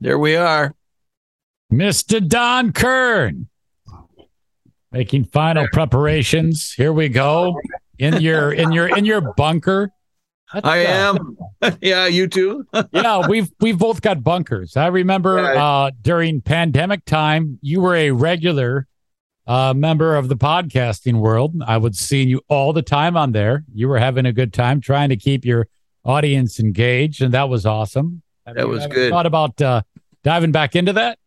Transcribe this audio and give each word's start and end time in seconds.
There 0.00 0.18
we 0.18 0.34
are. 0.36 0.74
Mr. 1.72 2.26
Don 2.26 2.72
Kern 2.72 3.48
making 4.92 5.24
final 5.24 5.66
preparations. 5.72 6.72
Here 6.72 6.92
we 6.92 7.08
go. 7.08 7.60
In 7.98 8.20
your 8.20 8.52
in 8.52 8.72
your 8.72 8.96
in 8.96 9.04
your 9.04 9.20
bunker. 9.34 9.90
That's, 10.52 10.66
I 10.66 10.78
am. 10.78 11.36
yeah, 11.80 12.06
you 12.06 12.26
too. 12.26 12.66
yeah, 12.92 13.28
we've 13.28 13.50
we've 13.60 13.78
both 13.78 14.00
got 14.00 14.24
bunkers. 14.24 14.76
I 14.76 14.86
remember 14.88 15.38
uh, 15.38 15.90
during 16.00 16.40
pandemic 16.40 17.04
time, 17.04 17.58
you 17.62 17.80
were 17.80 17.94
a 17.94 18.10
regular 18.10 18.88
uh, 19.46 19.74
member 19.74 20.16
of 20.16 20.28
the 20.28 20.36
podcasting 20.36 21.20
world. 21.20 21.54
I 21.66 21.76
would 21.76 21.96
see 21.96 22.22
you 22.24 22.40
all 22.48 22.72
the 22.72 22.82
time 22.82 23.16
on 23.16 23.32
there. 23.32 23.64
You 23.74 23.88
were 23.88 23.98
having 23.98 24.26
a 24.26 24.32
good 24.32 24.52
time 24.52 24.80
trying 24.80 25.10
to 25.10 25.16
keep 25.16 25.44
your 25.44 25.68
audience 26.04 26.58
engaged, 26.58 27.22
and 27.22 27.34
that 27.34 27.48
was 27.48 27.66
awesome. 27.66 28.22
That 28.46 28.68
was 28.68 28.86
good. 28.86 29.10
Thought 29.10 29.26
about 29.26 29.60
uh, 29.60 29.82
diving 30.22 30.52
back 30.52 30.76
into 30.76 30.92
that. 30.94 31.18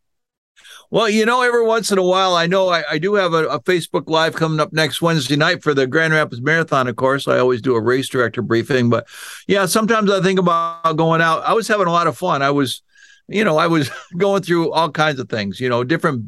Well, 0.93 1.10
you 1.10 1.25
know, 1.25 1.42
every 1.42 1.65
once 1.65 1.92
in 1.92 1.97
a 1.97 2.04
while, 2.04 2.36
I 2.36 2.46
know 2.46 2.69
I, 2.69 2.83
I 2.88 2.97
do 3.00 3.15
have 3.15 3.33
a, 3.33 3.47
a, 3.47 3.60
Facebook 3.61 4.04
Live 4.07 4.36
coming 4.36 4.60
up 4.60 4.74
next 4.74 5.01
Wednesday 5.01 5.36
night 5.36 5.64
for 5.64 5.74
the 5.74 5.88
Grand 5.88 6.14
Rapids 6.14 6.39
Marathon. 6.39 6.88
Of 6.88 6.97
course, 6.97 7.28
I 7.28 7.39
always 7.39 7.64
do 7.64 7.74
a 7.74 7.82
race 7.82 8.07
director 8.07 8.43
briefing, 8.43 8.91
but 8.91 9.07
yeah, 9.47 9.65
sometimes 9.65 10.11
I 10.11 10.21
think 10.21 10.38
about 10.38 10.96
going 10.96 11.19
out. 11.19 11.43
I 11.46 11.54
was 11.54 11.68
having 11.68 11.88
a 11.88 11.91
lot 11.91 12.05
of 12.05 12.15
fun. 12.15 12.43
I 12.43 12.52
was, 12.52 12.83
you 13.27 13.43
know, 13.43 13.57
I 13.57 13.66
was 13.66 13.89
going 14.18 14.43
through 14.43 14.71
all 14.71 14.91
kinds 14.91 15.19
of 15.19 15.30
things. 15.30 15.60
You 15.60 15.68
know, 15.68 15.83
different 15.83 16.25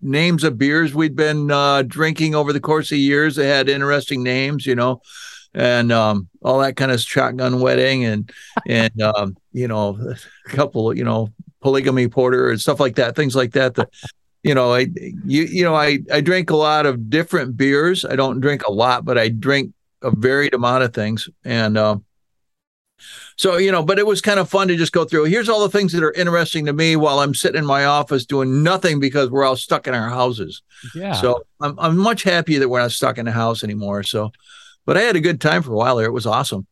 names 0.00 0.44
of 0.44 0.56
beers 0.56 0.94
we'd 0.94 1.14
been 1.14 1.50
uh, 1.50 1.82
drinking 1.82 2.34
over 2.34 2.54
the 2.54 2.60
course 2.60 2.90
of 2.90 2.96
years. 2.96 3.36
They 3.36 3.48
had 3.48 3.68
interesting 3.68 4.22
names. 4.22 4.64
You 4.64 4.76
know, 4.76 5.02
and 5.54 5.92
um, 5.92 6.28
all 6.42 6.58
that 6.58 6.76
kind 6.76 6.90
of 6.90 7.00
shotgun 7.00 7.60
wedding 7.60 8.04
and 8.04 8.30
and 8.66 9.00
um, 9.00 9.36
you 9.52 9.68
know 9.68 9.98
a 10.46 10.48
couple 10.48 10.94
you 10.96 11.04
know 11.04 11.32
polygamy 11.60 12.08
porter 12.08 12.50
and 12.50 12.60
stuff 12.60 12.80
like 12.80 12.96
that 12.96 13.16
things 13.16 13.34
like 13.34 13.52
that 13.52 13.74
that 13.74 13.88
you 14.42 14.54
know 14.54 14.74
i 14.74 14.80
you 15.24 15.44
you 15.44 15.64
know 15.64 15.74
i 15.74 15.98
i 16.12 16.20
drink 16.20 16.50
a 16.50 16.56
lot 16.56 16.86
of 16.86 17.08
different 17.08 17.56
beers. 17.56 18.04
I 18.04 18.16
don't 18.16 18.40
drink 18.40 18.66
a 18.66 18.72
lot 18.72 19.04
but 19.04 19.16
i 19.16 19.28
drink 19.28 19.72
a 20.02 20.10
varied 20.10 20.52
amount 20.52 20.84
of 20.84 20.92
things. 20.92 21.30
And 21.44 21.78
uh, 21.78 21.96
so 23.36 23.56
you 23.56 23.72
know 23.72 23.82
but 23.82 23.98
it 23.98 24.06
was 24.06 24.20
kind 24.20 24.38
of 24.38 24.50
fun 24.50 24.68
to 24.68 24.76
just 24.76 24.92
go 24.92 25.04
through. 25.04 25.24
Here's 25.24 25.48
all 25.48 25.60
the 25.60 25.70
things 25.70 25.92
that 25.92 26.02
are 26.02 26.12
interesting 26.12 26.66
to 26.66 26.72
me 26.72 26.96
while 26.96 27.20
i'm 27.20 27.34
sitting 27.34 27.58
in 27.58 27.64
my 27.64 27.84
office 27.84 28.26
doing 28.26 28.62
nothing 28.62 29.00
because 29.00 29.30
we're 29.30 29.44
all 29.44 29.56
stuck 29.56 29.86
in 29.86 29.94
our 29.94 30.10
houses. 30.10 30.62
Yeah. 30.94 31.14
So 31.14 31.44
i'm, 31.60 31.78
I'm 31.78 31.96
much 31.96 32.24
happier 32.24 32.58
that 32.60 32.68
we're 32.68 32.80
not 32.80 32.92
stuck 32.92 33.18
in 33.18 33.24
the 33.24 33.32
house 33.32 33.64
anymore. 33.64 34.02
So 34.02 34.32
but 34.84 34.96
I 34.96 35.02
had 35.02 35.16
a 35.16 35.20
good 35.20 35.40
time 35.40 35.62
for 35.62 35.72
a 35.72 35.76
while 35.76 35.96
there. 35.96 36.06
It 36.06 36.12
was 36.12 36.26
awesome. 36.26 36.66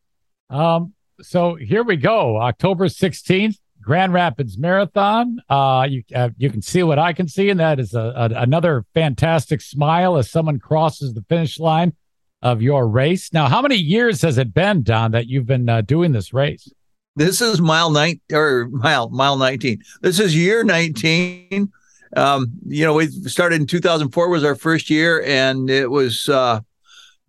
Um, 0.50 0.94
so 1.20 1.54
here 1.54 1.82
we 1.82 1.96
go, 1.96 2.38
October 2.38 2.86
16th, 2.86 3.56
Grand 3.80 4.12
Rapids 4.12 4.58
Marathon. 4.58 5.40
Uh, 5.48 5.86
you 5.88 6.02
uh, 6.14 6.30
you 6.36 6.50
can 6.50 6.62
see 6.62 6.82
what 6.82 6.98
I 6.98 7.12
can 7.12 7.28
see, 7.28 7.50
and 7.50 7.60
that 7.60 7.80
is 7.80 7.94
a, 7.94 8.12
a, 8.16 8.42
another 8.42 8.84
fantastic 8.94 9.60
smile 9.60 10.16
as 10.16 10.30
someone 10.30 10.58
crosses 10.58 11.14
the 11.14 11.24
finish 11.28 11.58
line 11.58 11.94
of 12.42 12.60
your 12.60 12.88
race. 12.88 13.32
Now, 13.32 13.48
how 13.48 13.62
many 13.62 13.76
years 13.76 14.22
has 14.22 14.36
it 14.36 14.52
been, 14.52 14.82
Don, 14.82 15.12
that 15.12 15.28
you've 15.28 15.46
been 15.46 15.68
uh, 15.68 15.80
doing 15.82 16.12
this 16.12 16.32
race? 16.32 16.68
This 17.14 17.40
is 17.40 17.60
mile 17.60 17.90
nine 17.90 18.20
or 18.32 18.68
mile 18.70 19.10
mile 19.10 19.36
19. 19.36 19.82
This 20.00 20.18
is 20.18 20.34
year 20.34 20.64
19. 20.64 21.70
Um, 22.16 22.52
you 22.66 22.84
know, 22.84 22.94
we 22.94 23.06
started 23.06 23.60
in 23.60 23.66
2004 23.66 24.28
was 24.28 24.44
our 24.44 24.54
first 24.54 24.90
year, 24.90 25.22
and 25.24 25.70
it 25.70 25.90
was 25.90 26.28
uh, 26.28 26.60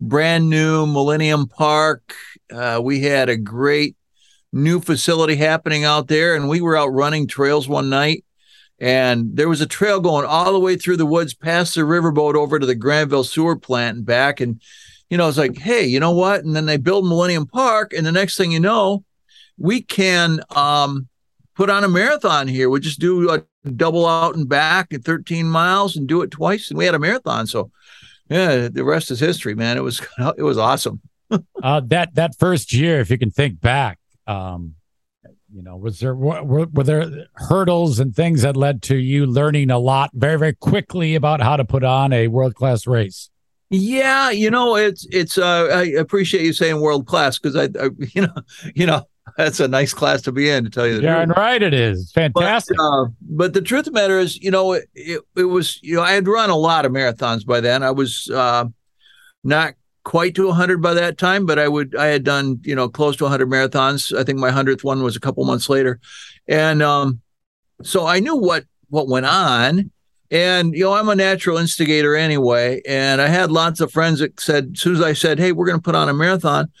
brand 0.00 0.50
new 0.50 0.86
Millennium 0.86 1.46
Park. 1.46 2.14
Uh, 2.52 2.80
we 2.82 3.00
had 3.00 3.28
a 3.28 3.36
great 3.36 3.96
new 4.52 4.80
facility 4.80 5.36
happening 5.36 5.84
out 5.84 6.08
there, 6.08 6.34
and 6.34 6.48
we 6.48 6.60
were 6.60 6.76
out 6.76 6.88
running 6.88 7.26
trails 7.26 7.68
one 7.68 7.90
night. 7.90 8.24
And 8.78 9.36
there 9.36 9.48
was 9.48 9.60
a 9.60 9.66
trail 9.66 10.00
going 10.00 10.26
all 10.26 10.52
the 10.52 10.60
way 10.60 10.76
through 10.76 10.96
the 10.96 11.06
woods 11.06 11.32
past 11.34 11.74
the 11.74 11.82
riverboat 11.82 12.34
over 12.34 12.58
to 12.58 12.66
the 12.66 12.74
Grandville 12.74 13.24
sewer 13.24 13.56
plant 13.56 13.98
and 13.98 14.06
back. 14.06 14.40
And, 14.40 14.60
you 15.08 15.16
know, 15.16 15.28
it's 15.28 15.38
like, 15.38 15.56
hey, 15.56 15.84
you 15.84 16.00
know 16.00 16.10
what? 16.10 16.44
And 16.44 16.56
then 16.56 16.66
they 16.66 16.76
build 16.76 17.06
Millennium 17.06 17.46
Park. 17.46 17.92
And 17.92 18.04
the 18.04 18.12
next 18.12 18.36
thing 18.36 18.50
you 18.50 18.60
know, 18.60 19.04
we 19.56 19.80
can 19.80 20.40
um, 20.50 21.08
put 21.54 21.70
on 21.70 21.84
a 21.84 21.88
marathon 21.88 22.48
here. 22.48 22.68
We 22.68 22.80
just 22.80 22.98
do 22.98 23.30
a 23.30 23.44
double 23.70 24.06
out 24.06 24.34
and 24.34 24.48
back 24.48 24.92
at 24.92 25.04
13 25.04 25.46
miles 25.48 25.96
and 25.96 26.08
do 26.08 26.22
it 26.22 26.30
twice. 26.30 26.68
And 26.68 26.76
we 26.76 26.84
had 26.84 26.96
a 26.96 26.98
marathon. 26.98 27.46
So 27.46 27.70
yeah, 28.28 28.68
the 28.68 28.84
rest 28.84 29.10
is 29.10 29.20
history, 29.20 29.54
man. 29.54 29.76
It 29.76 29.82
was 29.82 30.00
it 30.36 30.42
was 30.42 30.58
awesome. 30.58 31.00
uh, 31.62 31.80
that 31.86 32.14
that 32.14 32.36
first 32.38 32.72
year, 32.72 33.00
if 33.00 33.10
you 33.10 33.18
can 33.18 33.30
think 33.30 33.60
back, 33.60 33.98
um, 34.26 34.74
you 35.52 35.62
know, 35.62 35.76
was 35.76 36.00
there 36.00 36.14
were, 36.14 36.42
were 36.42 36.84
there 36.84 37.26
hurdles 37.34 38.00
and 38.00 38.14
things 38.14 38.42
that 38.42 38.56
led 38.56 38.82
to 38.82 38.96
you 38.96 39.26
learning 39.26 39.70
a 39.70 39.78
lot 39.78 40.10
very 40.14 40.38
very 40.38 40.54
quickly 40.54 41.14
about 41.14 41.40
how 41.40 41.56
to 41.56 41.64
put 41.64 41.84
on 41.84 42.12
a 42.12 42.28
world 42.28 42.54
class 42.54 42.86
race? 42.86 43.30
Yeah, 43.70 44.30
you 44.30 44.50
know, 44.50 44.76
it's 44.76 45.06
it's. 45.10 45.38
Uh, 45.38 45.68
I 45.72 45.82
appreciate 45.98 46.44
you 46.44 46.52
saying 46.52 46.80
world 46.80 47.06
class 47.06 47.38
because 47.38 47.56
I, 47.56 47.64
I, 47.82 47.90
you 48.14 48.22
know, 48.22 48.34
you 48.74 48.86
know, 48.86 49.04
that's 49.36 49.60
a 49.60 49.68
nice 49.68 49.92
class 49.92 50.22
to 50.22 50.32
be 50.32 50.50
in, 50.50 50.64
to 50.64 50.70
tell 50.70 50.86
you 50.86 50.96
the 50.96 51.02
Darn 51.02 51.28
truth. 51.28 51.38
right, 51.38 51.62
it 51.62 51.74
is 51.74 52.12
fantastic. 52.12 52.76
But, 52.76 52.82
uh, 52.82 53.06
but, 53.20 53.54
the 53.54 53.62
truth 53.62 53.86
of 53.86 53.94
the 53.94 54.00
matter 54.00 54.18
is, 54.18 54.36
you 54.42 54.50
know, 54.50 54.72
it, 54.72 54.88
it, 54.94 55.22
it, 55.36 55.44
was, 55.44 55.80
you 55.82 55.96
know, 55.96 56.02
I 56.02 56.12
had 56.12 56.28
run 56.28 56.50
a 56.50 56.56
lot 56.56 56.84
of 56.84 56.92
marathons 56.92 57.46
by 57.46 57.60
then. 57.60 57.82
I 57.82 57.90
was 57.90 58.30
uh, 58.30 58.66
not 59.42 59.74
quite 60.04 60.34
to 60.34 60.48
100 60.48 60.82
by 60.82 60.94
that 60.94 61.16
time, 61.16 61.46
but 61.46 61.58
I 61.58 61.68
would, 61.68 61.96
I 61.96 62.06
had 62.06 62.24
done, 62.24 62.60
you 62.64 62.74
know, 62.74 62.88
close 62.88 63.16
to 63.16 63.24
100 63.24 63.48
marathons. 63.48 64.16
I 64.16 64.24
think 64.24 64.38
my 64.38 64.50
100th 64.50 64.84
one 64.84 65.02
was 65.02 65.16
a 65.16 65.20
couple 65.20 65.44
months 65.44 65.68
later, 65.68 66.00
and 66.46 66.82
um, 66.82 67.20
so 67.82 68.06
I 68.06 68.20
knew 68.20 68.36
what 68.36 68.64
what 68.88 69.08
went 69.08 69.26
on. 69.26 69.90
And 70.30 70.74
you 70.74 70.84
know, 70.84 70.94
I'm 70.94 71.08
a 71.08 71.14
natural 71.14 71.58
instigator 71.58 72.16
anyway, 72.16 72.80
and 72.88 73.20
I 73.20 73.28
had 73.28 73.52
lots 73.52 73.80
of 73.80 73.92
friends 73.92 74.18
that 74.18 74.40
said, 74.40 74.70
as 74.74 74.80
soon 74.80 74.94
as 74.94 75.00
I 75.00 75.12
said, 75.12 75.38
"Hey, 75.38 75.52
we're 75.52 75.66
going 75.66 75.78
to 75.78 75.82
put 75.82 75.94
on 75.94 76.08
a 76.08 76.14
marathon," 76.14 76.72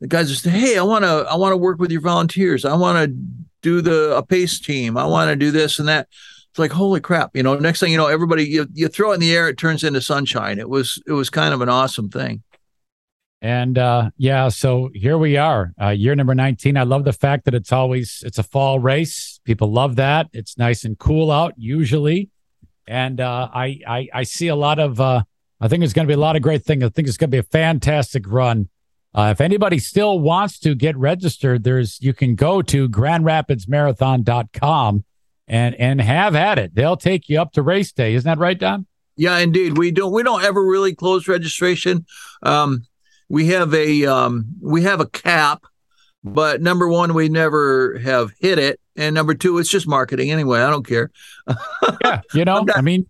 the 0.00 0.06
guys 0.06 0.28
just 0.28 0.42
say, 0.42 0.50
"Hey, 0.50 0.78
I 0.78 0.82
want 0.82 1.04
to 1.04 1.26
I 1.28 1.36
want 1.36 1.52
to 1.52 1.56
work 1.56 1.78
with 1.78 1.90
your 1.90 2.00
volunteers. 2.00 2.64
I 2.64 2.74
want 2.74 2.98
to 2.98 3.16
do 3.62 3.80
the 3.80 4.16
a 4.16 4.22
pace 4.22 4.58
team. 4.60 4.96
I 4.96 5.06
want 5.06 5.30
to 5.30 5.36
do 5.36 5.50
this 5.50 5.78
and 5.78 5.88
that." 5.88 6.08
It's 6.50 6.58
like 6.58 6.72
holy 6.72 7.00
crap, 7.00 7.32
you 7.34 7.42
know. 7.42 7.56
Next 7.56 7.80
thing 7.80 7.92
you 7.92 7.98
know, 7.98 8.06
everybody 8.06 8.44
you, 8.44 8.66
you 8.72 8.88
throw 8.88 9.10
it 9.10 9.16
in 9.16 9.20
the 9.20 9.34
air, 9.34 9.48
it 9.48 9.58
turns 9.58 9.84
into 9.84 10.00
sunshine. 10.00 10.58
It 10.58 10.68
was 10.68 11.00
it 11.06 11.12
was 11.12 11.28
kind 11.28 11.52
of 11.52 11.60
an 11.60 11.68
awesome 11.68 12.08
thing. 12.08 12.42
And 13.40 13.78
uh, 13.78 14.10
yeah, 14.16 14.48
so 14.48 14.90
here 14.94 15.16
we 15.16 15.36
are, 15.36 15.72
uh, 15.80 15.90
year 15.90 16.16
number 16.16 16.34
19. 16.34 16.76
I 16.76 16.82
love 16.82 17.04
the 17.04 17.12
fact 17.12 17.44
that 17.44 17.54
it's 17.54 17.70
always 17.70 18.22
it's 18.26 18.38
a 18.38 18.42
fall 18.42 18.80
race. 18.80 19.40
People 19.44 19.70
love 19.70 19.96
that. 19.96 20.28
It's 20.32 20.58
nice 20.58 20.84
and 20.84 20.98
cool 20.98 21.30
out 21.30 21.54
usually, 21.56 22.30
and 22.88 23.20
uh, 23.20 23.48
I, 23.54 23.80
I 23.86 24.08
I 24.12 24.22
see 24.24 24.48
a 24.48 24.56
lot 24.56 24.78
of. 24.78 25.00
Uh, 25.00 25.22
I 25.60 25.68
think 25.68 25.84
it's 25.84 25.92
going 25.92 26.06
to 26.06 26.10
be 26.10 26.14
a 26.14 26.20
lot 26.20 26.36
of 26.36 26.42
great 26.42 26.64
things. 26.64 26.82
I 26.82 26.88
think 26.88 27.08
it's 27.08 27.16
going 27.16 27.30
to 27.30 27.34
be 27.34 27.38
a 27.38 27.42
fantastic 27.42 28.24
run. 28.26 28.68
Uh, 29.14 29.30
if 29.32 29.40
anybody 29.40 29.78
still 29.78 30.20
wants 30.20 30.58
to 30.58 30.74
get 30.74 30.94
registered, 30.96 31.64
there's 31.64 31.98
you 32.00 32.12
can 32.12 32.34
go 32.34 32.60
to 32.62 32.88
grandrapidsmarathon.com 32.88 35.04
and 35.48 35.74
and 35.76 36.00
have 36.00 36.36
at 36.36 36.58
it. 36.58 36.74
They'll 36.74 36.96
take 36.96 37.28
you 37.28 37.40
up 37.40 37.52
to 37.52 37.62
race 37.62 37.92
day. 37.92 38.14
Isn't 38.14 38.28
that 38.28 38.38
right, 38.38 38.58
Don? 38.58 38.86
Yeah, 39.16 39.38
indeed. 39.38 39.78
We 39.78 39.90
don't 39.90 40.12
we 40.12 40.22
don't 40.22 40.44
ever 40.44 40.64
really 40.64 40.94
close 40.94 41.26
registration. 41.26 42.06
Um, 42.42 42.84
we 43.28 43.48
have 43.48 43.74
a 43.74 44.06
um, 44.06 44.46
we 44.60 44.82
have 44.82 45.00
a 45.00 45.06
cap, 45.06 45.64
but 46.22 46.60
number 46.60 46.86
one, 46.86 47.14
we 47.14 47.28
never 47.28 47.98
have 47.98 48.32
hit 48.38 48.58
it, 48.58 48.78
and 48.94 49.14
number 49.14 49.34
two, 49.34 49.58
it's 49.58 49.70
just 49.70 49.88
marketing 49.88 50.30
anyway. 50.30 50.60
I 50.60 50.70
don't 50.70 50.86
care. 50.86 51.10
yeah, 52.04 52.20
you 52.34 52.44
know, 52.44 52.62
not, 52.62 52.78
I 52.78 52.80
mean, 52.80 53.08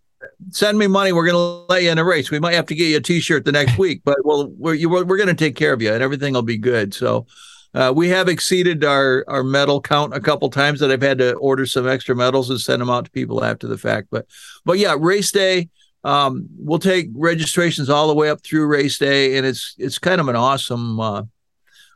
send 0.50 0.78
me 0.78 0.86
money. 0.86 1.12
We're 1.12 1.26
going 1.26 1.34
to 1.34 1.72
let 1.72 1.82
you 1.82 1.90
in 1.90 1.98
a 1.98 2.04
race. 2.04 2.30
We 2.30 2.38
might 2.38 2.54
have 2.54 2.66
to 2.66 2.74
get 2.74 2.88
you 2.88 2.96
a 2.96 3.00
T-shirt 3.00 3.44
the 3.44 3.52
next 3.52 3.78
week, 3.78 4.02
but 4.04 4.18
well, 4.24 4.48
we're 4.56 4.74
you, 4.74 4.88
we're 4.88 5.04
going 5.04 5.28
to 5.28 5.34
take 5.34 5.56
care 5.56 5.72
of 5.72 5.82
you, 5.82 5.92
and 5.92 6.02
everything 6.02 6.34
will 6.34 6.42
be 6.42 6.58
good. 6.58 6.94
So. 6.94 7.26
Uh, 7.74 7.92
we 7.94 8.08
have 8.08 8.28
exceeded 8.28 8.82
our, 8.82 9.22
our 9.28 9.44
medal 9.44 9.78
count 9.78 10.14
a 10.14 10.20
couple 10.20 10.48
times 10.48 10.80
that 10.80 10.90
I've 10.90 11.02
had 11.02 11.18
to 11.18 11.34
order 11.34 11.66
some 11.66 11.86
extra 11.86 12.16
medals 12.16 12.48
and 12.48 12.58
send 12.58 12.80
them 12.80 12.88
out 12.88 13.04
to 13.04 13.10
people 13.10 13.44
after 13.44 13.66
the 13.66 13.76
fact. 13.76 14.08
But 14.10 14.26
but 14.64 14.78
yeah, 14.78 14.96
race 14.98 15.30
day, 15.30 15.68
um, 16.02 16.48
we'll 16.58 16.78
take 16.78 17.08
registrations 17.12 17.90
all 17.90 18.08
the 18.08 18.14
way 18.14 18.30
up 18.30 18.42
through 18.42 18.66
race 18.66 18.96
day, 18.96 19.36
and 19.36 19.46
it's 19.46 19.74
it's 19.76 19.98
kind 19.98 20.18
of 20.18 20.28
an 20.28 20.34
awesome 20.34 20.98
uh, 20.98 21.22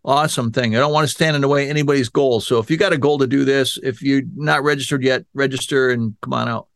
awesome 0.04 0.50
thing. 0.50 0.76
I 0.76 0.78
don't 0.80 0.92
want 0.92 1.08
to 1.08 1.14
stand 1.14 1.36
in 1.36 1.42
the 1.42 1.48
way 1.48 1.64
of 1.64 1.70
anybody's 1.70 2.08
goal. 2.08 2.40
So 2.40 2.58
if 2.58 2.70
you 2.70 2.76
got 2.76 2.92
a 2.92 2.98
goal 2.98 3.18
to 3.18 3.26
do 3.26 3.44
this, 3.44 3.78
if 3.82 4.02
you're 4.02 4.22
not 4.34 4.62
registered 4.62 5.02
yet, 5.02 5.24
register 5.34 5.90
and 5.90 6.14
come 6.20 6.34
on 6.34 6.48
out. 6.48 6.68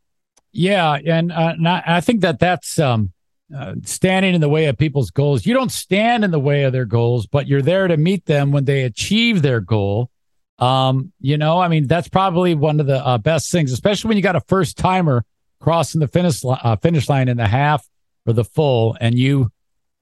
Yeah, 0.57 0.97
and, 1.05 1.31
uh, 1.31 1.53
and 1.55 1.67
I, 1.67 2.01
think 2.01 2.21
that 2.21 2.39
that's 2.39 2.79
um, 2.79 3.13
uh, 3.55 3.75
standing 3.83 4.33
in 4.33 4.41
the 4.41 4.49
way 4.49 4.65
of 4.65 4.75
people's 4.75 5.11
goals. 5.11 5.45
You 5.45 5.53
don't 5.53 5.71
stand 5.71 6.23
in 6.23 6.31
the 6.31 6.39
way 6.39 6.63
of 6.63 6.73
their 6.73 6.85
goals, 6.85 7.27
but 7.27 7.45
you're 7.45 7.61
there 7.61 7.87
to 7.87 7.95
meet 7.95 8.25
them 8.25 8.51
when 8.51 8.65
they 8.65 8.81
achieve 8.81 9.43
their 9.43 9.59
goal. 9.59 10.09
Um, 10.57 11.13
you 11.21 11.37
know, 11.37 11.59
I 11.59 11.67
mean, 11.67 11.85
that's 11.85 12.07
probably 12.07 12.55
one 12.55 12.79
of 12.79 12.87
the 12.87 13.05
uh, 13.05 13.19
best 13.19 13.51
things, 13.51 13.71
especially 13.71 14.07
when 14.07 14.17
you 14.17 14.23
got 14.23 14.35
a 14.35 14.41
first 14.41 14.79
timer 14.79 15.23
crossing 15.59 16.01
the 16.01 16.07
finish 16.07 16.41
uh, 16.43 16.75
finish 16.77 17.07
line 17.07 17.27
in 17.27 17.37
the 17.37 17.47
half 17.47 17.87
or 18.25 18.33
the 18.33 18.43
full, 18.43 18.97
and 18.99 19.15
you 19.15 19.51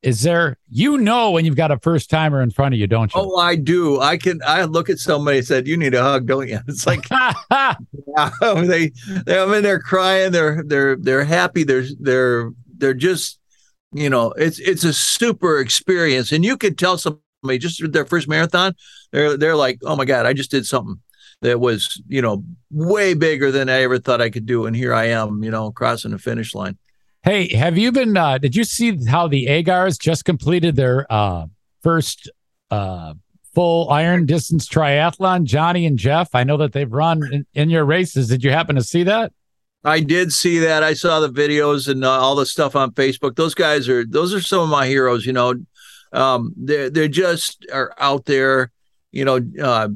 is 0.01 0.21
there 0.21 0.57
you 0.69 0.97
know 0.97 1.31
when 1.31 1.45
you've 1.45 1.55
got 1.55 1.71
a 1.71 1.79
first 1.79 2.09
timer 2.09 2.41
in 2.41 2.51
front 2.51 2.75
of 2.75 2.79
you, 2.79 2.87
don't 2.87 3.13
you? 3.13 3.21
Oh, 3.21 3.37
I 3.37 3.55
do. 3.55 3.99
I 3.99 4.17
can. 4.17 4.39
I 4.45 4.63
look 4.65 4.89
at 4.89 4.99
somebody 4.99 5.39
and 5.39 5.47
said, 5.47 5.67
"You 5.67 5.77
need 5.77 5.93
a 5.93 6.01
hug, 6.01 6.25
don't 6.27 6.47
you?" 6.47 6.59
It's 6.67 6.85
like 6.85 7.07
they, 7.49 8.91
they. 9.25 9.39
I 9.39 9.45
mean, 9.45 9.63
they're 9.63 9.79
crying. 9.79 10.31
They're 10.31 10.63
they're 10.63 10.95
they're 10.95 11.25
happy. 11.25 11.63
They're 11.63 11.85
they're 11.99 12.51
they're 12.77 12.93
just 12.93 13.39
you 13.95 14.09
know, 14.09 14.31
it's 14.33 14.59
it's 14.59 14.83
a 14.83 14.93
super 14.93 15.59
experience, 15.59 16.33
and 16.33 16.43
you 16.43 16.57
could 16.57 16.77
tell 16.77 16.97
somebody 16.97 17.57
just 17.57 17.81
their 17.93 18.05
first 18.05 18.27
marathon, 18.27 18.73
they're 19.11 19.37
they're 19.37 19.55
like, 19.55 19.79
"Oh 19.83 19.95
my 19.95 20.03
god, 20.03 20.25
I 20.25 20.33
just 20.33 20.51
did 20.51 20.65
something." 20.65 21.01
That 21.41 21.59
was, 21.59 22.01
you 22.07 22.21
know, 22.21 22.43
way 22.71 23.13
bigger 23.13 23.51
than 23.51 23.69
I 23.69 23.83
ever 23.83 23.99
thought 23.99 24.21
I 24.21 24.29
could 24.29 24.45
do, 24.45 24.65
and 24.65 24.75
here 24.75 24.93
I 24.93 25.05
am, 25.05 25.43
you 25.43 25.51
know, 25.51 25.71
crossing 25.71 26.11
the 26.11 26.17
finish 26.17 26.53
line. 26.53 26.77
Hey, 27.25 27.55
have 27.55 27.75
you 27.75 27.91
been? 27.91 28.15
Uh, 28.15 28.37
did 28.37 28.55
you 28.55 28.63
see 28.63 29.03
how 29.03 29.27
the 29.27 29.47
Agars 29.47 29.97
just 29.97 30.25
completed 30.25 30.75
their 30.75 31.11
uh, 31.11 31.47
first 31.81 32.29
uh, 32.69 33.15
full 33.55 33.89
iron 33.89 34.27
distance 34.27 34.69
triathlon? 34.69 35.45
Johnny 35.45 35.87
and 35.87 35.97
Jeff. 35.97 36.35
I 36.35 36.43
know 36.43 36.57
that 36.57 36.71
they've 36.71 36.91
run 36.91 37.23
in, 37.33 37.45
in, 37.55 37.71
your 37.71 37.83
races. 37.83 38.27
Did 38.27 38.43
you 38.43 38.51
happen 38.51 38.75
to 38.75 38.83
see 38.83 39.01
that? 39.03 39.33
I 39.83 40.01
did 40.01 40.33
see 40.33 40.59
that. 40.59 40.83
I 40.83 40.93
saw 40.93 41.19
the 41.19 41.31
videos 41.31 41.87
and 41.87 42.05
uh, 42.05 42.11
all 42.11 42.35
the 42.35 42.45
stuff 42.45 42.75
on 42.75 42.91
Facebook. 42.91 43.35
Those 43.35 43.55
guys 43.55 43.89
are 43.89 44.05
those 44.05 44.31
are 44.31 44.41
some 44.41 44.59
of 44.59 44.69
my 44.69 44.85
heroes. 44.85 45.25
You 45.25 45.33
know, 45.33 45.55
um, 46.13 46.53
they're 46.55 46.91
they're 46.91 47.07
just 47.07 47.65
are 47.73 47.91
out 47.97 48.25
there. 48.25 48.71
You 49.11 49.25
know, 49.25 49.39
uh, 49.63 49.89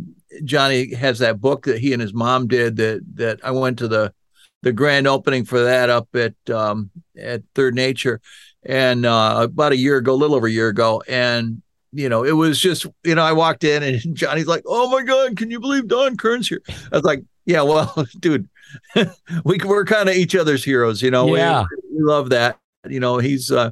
Johnny 0.46 0.96
has 0.96 1.20
that 1.20 1.40
book 1.40 1.66
that 1.66 1.78
he 1.78 1.94
and 1.94 2.02
his 2.02 2.14
mom 2.14 2.48
did 2.48 2.78
that 2.78 3.02
that 3.14 3.40
I 3.44 3.52
went 3.52 3.78
to 3.80 3.88
the 3.88 4.16
the 4.62 4.72
grand 4.72 5.08
opening 5.08 5.46
for 5.46 5.64
that 5.64 5.90
up 5.90 6.08
at 6.16 6.34
um, 6.50 6.92
at 7.18 7.44
Third 7.56 7.76
Nature, 7.76 8.22
and 8.64 9.06
uh, 9.06 9.40
about 9.42 9.72
a 9.72 9.78
year 9.78 9.98
ago, 9.98 10.14
a 10.14 10.16
little 10.16 10.36
over 10.36 10.48
a 10.48 10.52
year 10.52 10.68
ago, 10.68 11.02
and 11.08 11.62
you 11.92 12.10
know, 12.10 12.24
it 12.24 12.34
was 12.34 12.60
just 12.60 12.86
you 13.04 13.16
know, 13.16 13.24
I 13.24 13.34
walked 13.34 13.64
in 13.64 13.84
and 13.84 14.00
Johnny's 14.16 14.48
like, 14.48 14.64
"Oh 14.66 14.90
my 14.90 15.04
God, 15.04 15.38
can 15.38 15.52
you 15.52 15.60
believe 15.60 15.88
Don 15.88 16.18
Kern's 16.18 16.48
here?" 16.48 16.62
I 16.92 16.98
was 16.98 17.04
like, 17.04 17.24
"Yeah, 17.46 17.62
well, 17.62 17.94
dude, 18.20 18.50
we 19.44 19.60
we're 19.64 19.86
kind 19.86 20.10
of 20.10 20.16
each 20.16 20.36
other's 20.36 20.64
heroes, 20.64 21.02
you 21.02 21.12
know. 21.12 21.36
Yeah, 21.36 21.66
we, 21.72 21.98
we 21.98 22.04
love 22.04 22.30
that. 22.30 22.60
You 22.88 23.00
know, 23.00 23.18
he's 23.18 23.52
uh, 23.52 23.72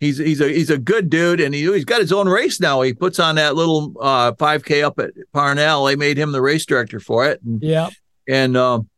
he's 0.00 0.18
he's 0.18 0.40
a 0.40 0.48
he's 0.48 0.70
a 0.70 0.78
good 0.78 1.10
dude, 1.10 1.40
and 1.40 1.54
he 1.54 1.70
he's 1.72 1.84
got 1.84 2.00
his 2.00 2.12
own 2.12 2.28
race 2.28 2.60
now. 2.60 2.82
He 2.82 2.92
puts 2.92 3.18
on 3.18 3.36
that 3.36 3.54
little 3.54 3.94
uh 4.00 4.32
5K 4.32 4.84
up 4.84 4.98
at 4.98 5.10
Parnell. 5.32 5.84
They 5.84 5.96
made 5.96 6.18
him 6.18 6.32
the 6.32 6.42
race 6.42 6.66
director 6.66 7.00
for 7.00 7.26
it. 7.26 7.40
And, 7.42 7.62
yeah, 7.62 7.90
and 8.28 8.56
um, 8.56 8.88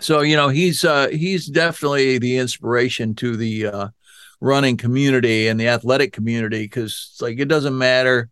so 0.00 0.20
you 0.20 0.36
know 0.36 0.48
he's 0.48 0.84
uh, 0.84 1.08
he's 1.08 1.46
definitely 1.46 2.18
the 2.18 2.38
inspiration 2.38 3.14
to 3.16 3.36
the 3.36 3.66
uh, 3.66 3.88
running 4.40 4.76
community 4.76 5.48
and 5.48 5.58
the 5.58 5.68
athletic 5.68 6.12
community 6.12 6.64
because 6.64 7.10
it's 7.12 7.22
like 7.22 7.38
it 7.38 7.48
doesn't 7.48 7.76
matter. 7.76 8.28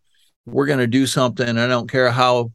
We're 0.47 0.67
going 0.67 0.79
to 0.81 0.87
do 0.87 1.07
something. 1.07 1.57
I 1.57 1.67
don't 1.67 1.91
care 1.91 2.11
how 2.11 2.53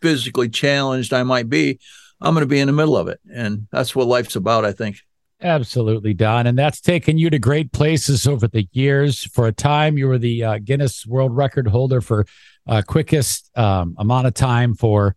physically 0.00 0.48
challenged 0.48 1.12
i 1.12 1.22
might 1.22 1.48
be 1.48 1.78
i'm 2.20 2.34
going 2.34 2.42
to 2.42 2.46
be 2.46 2.60
in 2.60 2.66
the 2.66 2.72
middle 2.72 2.96
of 2.96 3.08
it. 3.08 3.20
And 3.32 3.66
that's 3.70 3.94
what 3.94 4.06
life's 4.06 4.36
about 4.36 4.64
i 4.64 4.72
think. 4.72 4.98
Absolutely 5.42 6.12
don. 6.12 6.46
And 6.46 6.58
that's 6.58 6.82
taken 6.82 7.16
you 7.16 7.30
to 7.30 7.38
great 7.38 7.72
places 7.72 8.26
over 8.26 8.46
the 8.46 8.68
years. 8.72 9.24
For 9.24 9.46
a 9.46 9.52
time 9.52 9.96
you 9.96 10.06
were 10.06 10.18
the 10.18 10.44
uh, 10.44 10.58
guinness 10.58 11.06
world 11.06 11.34
record 11.34 11.66
holder 11.66 12.02
for 12.02 12.26
uh, 12.66 12.82
quickest 12.86 13.50
um, 13.56 13.94
amount 13.98 14.26
of 14.26 14.34
time 14.34 14.74
for 14.74 15.16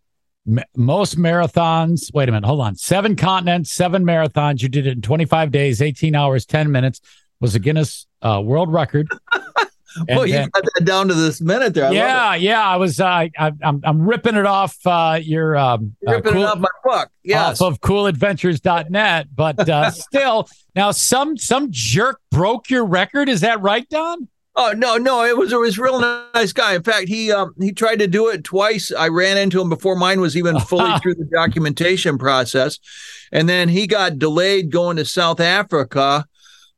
most 0.76 1.18
marathons. 1.18 2.14
Wait 2.14 2.30
a 2.30 2.32
minute, 2.32 2.46
hold 2.46 2.62
on. 2.62 2.76
Seven 2.76 3.16
continents, 3.16 3.72
seven 3.72 4.04
marathons. 4.04 4.62
You 4.62 4.70
did 4.70 4.88
it 4.88 4.92
in 4.92 5.02
25 5.02 5.52
days, 5.52 5.82
18 5.82 6.16
hours, 6.16 6.46
10 6.46 6.72
minutes. 6.72 7.02
Was 7.40 7.56
a 7.56 7.60
Guinness 7.60 8.08
uh, 8.22 8.42
World 8.44 8.72
Record. 8.72 9.08
well, 10.08 10.26
you 10.26 10.34
got 10.34 10.64
that 10.64 10.86
down 10.86 11.08
to 11.10 11.14
this 11.14 11.42
minute 11.42 11.74
there. 11.74 11.88
I 11.88 11.92
yeah, 11.92 12.36
yeah. 12.36 12.62
I 12.66 12.78
was. 12.78 13.00
Uh, 13.00 13.06
I, 13.38 13.52
am 13.62 13.82
I'm 13.84 14.02
ripping 14.08 14.36
it 14.36 14.46
off 14.46 14.78
uh, 14.86 15.20
your 15.22 15.58
um, 15.58 15.96
uh, 16.08 16.14
ripping 16.14 16.34
cool, 16.34 16.44
it 16.44 16.46
off 16.46 16.60
my 16.60 16.70
book. 16.84 17.10
Yes, 17.24 17.62
off 17.62 17.74
of 17.74 17.82
CoolAdventures.net. 17.82 19.28
But 19.36 19.70
uh, 19.70 19.92
still, 19.92 20.48
now 20.76 20.92
some 20.92 21.38
some 21.38 21.68
jerk 21.70 22.22
broke 22.32 22.70
your 22.70 22.86
record. 22.86 23.30
Is 23.30 23.42
that 23.42 23.62
right, 23.62 23.88
Don? 23.90 24.28
Oh 24.56 24.74
no, 24.78 24.98
no, 24.98 25.24
it 25.24 25.36
was 25.36 25.52
it 25.52 25.60
was 25.60 25.80
real 25.80 26.00
nice 26.00 26.54
guy. 26.54 26.76
In 26.76 26.84
fact, 26.84 27.08
he 27.08 27.32
um 27.32 27.56
he 27.60 27.72
tried 27.72 28.00
to 28.00 28.08
do 28.08 28.30
it 28.30 28.44
twice. 28.44 28.92
I 28.92 29.08
ran 29.08 29.38
into 29.38 29.60
him 29.60 29.70
before 29.70 29.96
mine 29.96 30.22
was 30.22 30.38
even 30.38 30.60
fully 30.60 30.98
through 31.02 31.16
the 31.16 31.30
documentation 31.34 32.20
process, 32.20 32.80
and 33.32 33.50
then 33.50 33.70
he 33.70 33.88
got 33.88 34.20
delayed 34.20 34.72
going 34.72 34.98
to 34.98 35.06
South 35.06 35.40
Africa. 35.40 36.28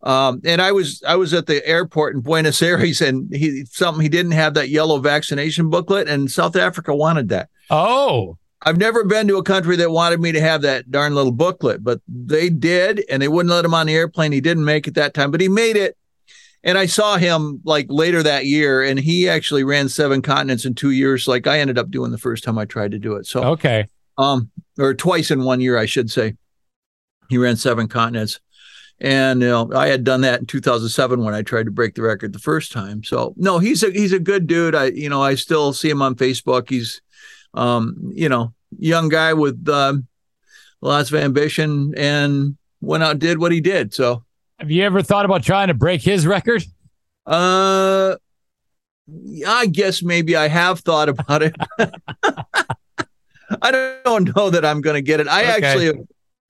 Um, 0.04 0.39
and 0.45 0.62
I 0.62 0.72
was 0.72 1.04
I 1.06 1.16
was 1.16 1.33
at 1.33 1.48
the 1.48 1.66
airport 1.68 2.16
in 2.16 2.22
Buenos 2.22 2.62
Aires, 2.62 3.01
and 3.01 3.33
he 3.33 3.66
something 3.66 4.01
he 4.01 4.10
didn't 4.10 4.33
have 4.33 4.54
that 4.54 4.69
yellow 4.69 5.00
vaccination 5.00 5.69
booklet, 5.69 6.07
and 6.07 6.31
South 6.31 6.56
Africa 6.56 6.95
wanted 6.95 7.28
that. 7.30 7.50
Oh, 7.69 8.38
I've 8.62 8.78
never 8.78 9.04
been 9.04 9.28
to 9.28 9.38
a 9.38 9.44
country 9.44 9.75
that 9.75 9.92
wanted 9.92 10.21
me 10.21 10.31
to 10.31 10.39
have 10.39 10.62
that 10.62 10.89
darn 10.92 11.13
little 11.13 11.31
booklet, 11.33 11.83
but 11.83 12.00
they 12.07 12.50
did, 12.50 13.04
and 13.10 13.21
they 13.21 13.28
wouldn't 13.28 13.51
let 13.51 13.66
him 13.66 13.74
on 13.74 13.88
the 13.88 13.95
airplane. 13.95 14.31
He 14.31 14.42
didn't 14.42 14.63
make 14.63 14.88
it 14.88 14.94
that 14.94 15.13
time, 15.13 15.30
but 15.30 15.42
he 15.42 15.50
made 15.50 15.75
it 15.75 15.98
and 16.66 16.80
I 16.80 16.88
saw 16.88 17.18
him 17.18 17.62
like 17.64 17.86
later 17.90 18.24
that 18.24 18.48
year, 18.48 18.82
and 18.82 19.00
he 19.00 19.30
actually 19.30 19.64
ran 19.64 19.88
seven 19.88 20.24
continents 20.24 20.66
in 20.66 20.74
two 20.74 20.90
years. 20.90 21.28
Like 21.28 21.46
I 21.46 21.60
ended 21.60 21.78
up 21.78 21.92
doing 21.92 22.12
the 22.12 22.18
first 22.18 22.44
time 22.44 22.58
I 22.58 22.66
tried 22.66 22.92
to 22.92 23.00
do 23.00 23.16
it. 23.16 23.28
So 23.28 23.44
okay, 23.44 23.88
um, 24.18 24.50
or 24.80 24.96
twice 24.96 25.30
in 25.30 25.44
one 25.44 25.62
year, 25.62 25.78
I 25.78 25.86
should 25.86 26.10
say. 26.10 26.34
He 27.30 27.38
ran 27.38 27.56
seven 27.56 27.88
continents, 27.88 28.40
and 29.00 29.42
you 29.42 29.48
know 29.48 29.72
I 29.74 29.88
had 29.88 30.04
done 30.04 30.22
that 30.22 30.40
in 30.40 30.46
2007 30.48 31.24
when 31.24 31.36
I 31.36 31.44
tried 31.44 31.66
to 31.66 31.72
break 31.72 31.94
the 31.94 32.02
record 32.02 32.34
the 32.34 32.40
first 32.40 32.72
time. 32.72 33.04
So 33.04 33.36
no, 33.38 33.60
he's 33.60 33.84
a 33.84 33.92
he's 33.92 34.14
a 34.14 34.20
good 34.20 34.48
dude. 34.48 34.76
I 34.76 34.86
you 34.86 35.10
know 35.10 35.22
I 35.22 35.36
still 35.36 35.72
see 35.72 35.90
him 35.90 36.02
on 36.02 36.16
Facebook. 36.16 36.70
He's 36.70 37.02
um 37.54 37.96
you 38.14 38.28
know 38.28 38.54
young 38.78 39.10
guy 39.10 39.34
with 39.34 39.68
uh, 39.70 39.94
lots 40.82 41.12
of 41.12 41.16
ambition 41.16 41.94
and 41.96 42.58
went 42.82 43.04
out 43.04 43.20
did 43.20 43.38
what 43.38 43.52
he 43.52 43.62
did. 43.62 43.94
So 43.94 44.25
have 44.60 44.72
you 44.72 44.84
ever 44.84 45.02
thought 45.02 45.25
about 45.25 45.44
trying 45.44 45.68
to 45.68 45.74
break 45.74 46.02
his 46.02 46.25
record? 46.25 46.63
Uh, 47.25 48.16
I 49.48 49.66
guess 49.68 50.02
maybe 50.02 50.36
I 50.36 50.48
have 50.48 50.80
thought 50.80 51.10
about 51.10 51.44
it. 51.44 51.56
I 53.62 53.72
don't 54.04 54.36
know 54.36 54.50
that 54.50 54.66
I'm 54.66 54.81
going 54.81 54.96
to 54.96 55.02
get 55.02 55.19
it. 55.19 55.28
I 55.28 55.44
okay. 55.44 55.66
actually, 55.66 55.94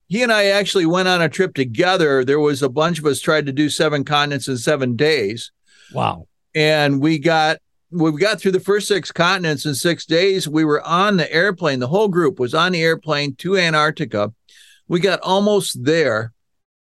he 0.08 0.24
and 0.24 0.32
I 0.32 0.46
actually 0.46 0.86
went 0.86 1.08
on 1.08 1.22
a 1.22 1.30
trip 1.30 1.54
together. 1.54 2.24
There 2.24 2.40
was 2.40 2.62
a 2.64 2.70
bunch 2.70 3.00
of 3.00 3.06
us 3.06 3.20
tried 3.20 3.46
to 3.48 3.52
do 3.52 3.70
seven 3.70 4.04
continents 4.04 4.48
in 4.48 4.58
seven 4.58 4.96
days. 4.96 5.52
Wow. 5.94 6.28
And 6.54 7.02
we 7.02 7.20
got 7.20 7.58
we 7.92 8.12
got 8.20 8.40
through 8.40 8.52
the 8.52 8.60
first 8.60 8.88
six 8.88 9.12
continents 9.12 9.66
in 9.66 9.76
six 9.76 10.06
days. 10.06 10.48
We 10.48 10.64
were 10.64 10.82
on 10.82 11.18
the 11.18 11.32
airplane. 11.32 11.80
The 11.80 11.88
whole 11.88 12.08
group 12.08 12.40
was 12.40 12.54
on 12.54 12.72
the 12.72 12.82
airplane 12.82 13.36
to 13.36 13.58
Antarctica. 13.58 14.34
We 14.88 15.00
got 15.00 15.20
almost 15.22 15.84
there 15.84 16.34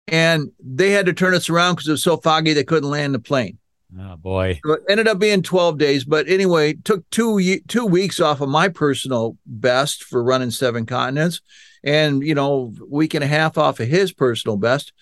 and 0.09 0.51
they 0.59 0.91
had 0.91 1.07
to 1.07 1.13
turn 1.13 1.35
us 1.35 1.49
around 1.49 1.75
because 1.75 1.89
it 1.89 1.93
was 1.93 2.03
so 2.03 2.17
foggy 2.17 2.53
they 2.53 2.65
couldn't 2.65 2.91
land 2.91 3.15
the 3.15 3.19
plane. 3.19 3.59
Oh 3.99 4.17
boy! 4.17 4.61
So 4.65 4.73
it 4.73 4.83
ended 4.89 5.07
up 5.07 5.19
being 5.19 5.43
twelve 5.43 5.79
days, 5.79 6.05
but 6.05 6.29
anyway, 6.29 6.75
took 6.75 7.09
two 7.11 7.61
two 7.69 7.87
weeks 7.87 8.19
off 8.19 8.41
of 8.41 8.49
my 8.49 8.69
personal 8.69 9.39
best 9.47 10.05
for 10.05 10.23
running 10.23 10.51
seven 10.51 10.85
continents, 10.85 11.41
and 11.85 12.23
you 12.23 12.35
know, 12.35 12.75
week 12.89 13.15
and 13.15 13.23
a 13.23 13.29
half 13.29 13.57
off 13.57 13.79
of 13.79 13.87
his 13.87 14.13
personal 14.13 14.57
best, 14.57 14.93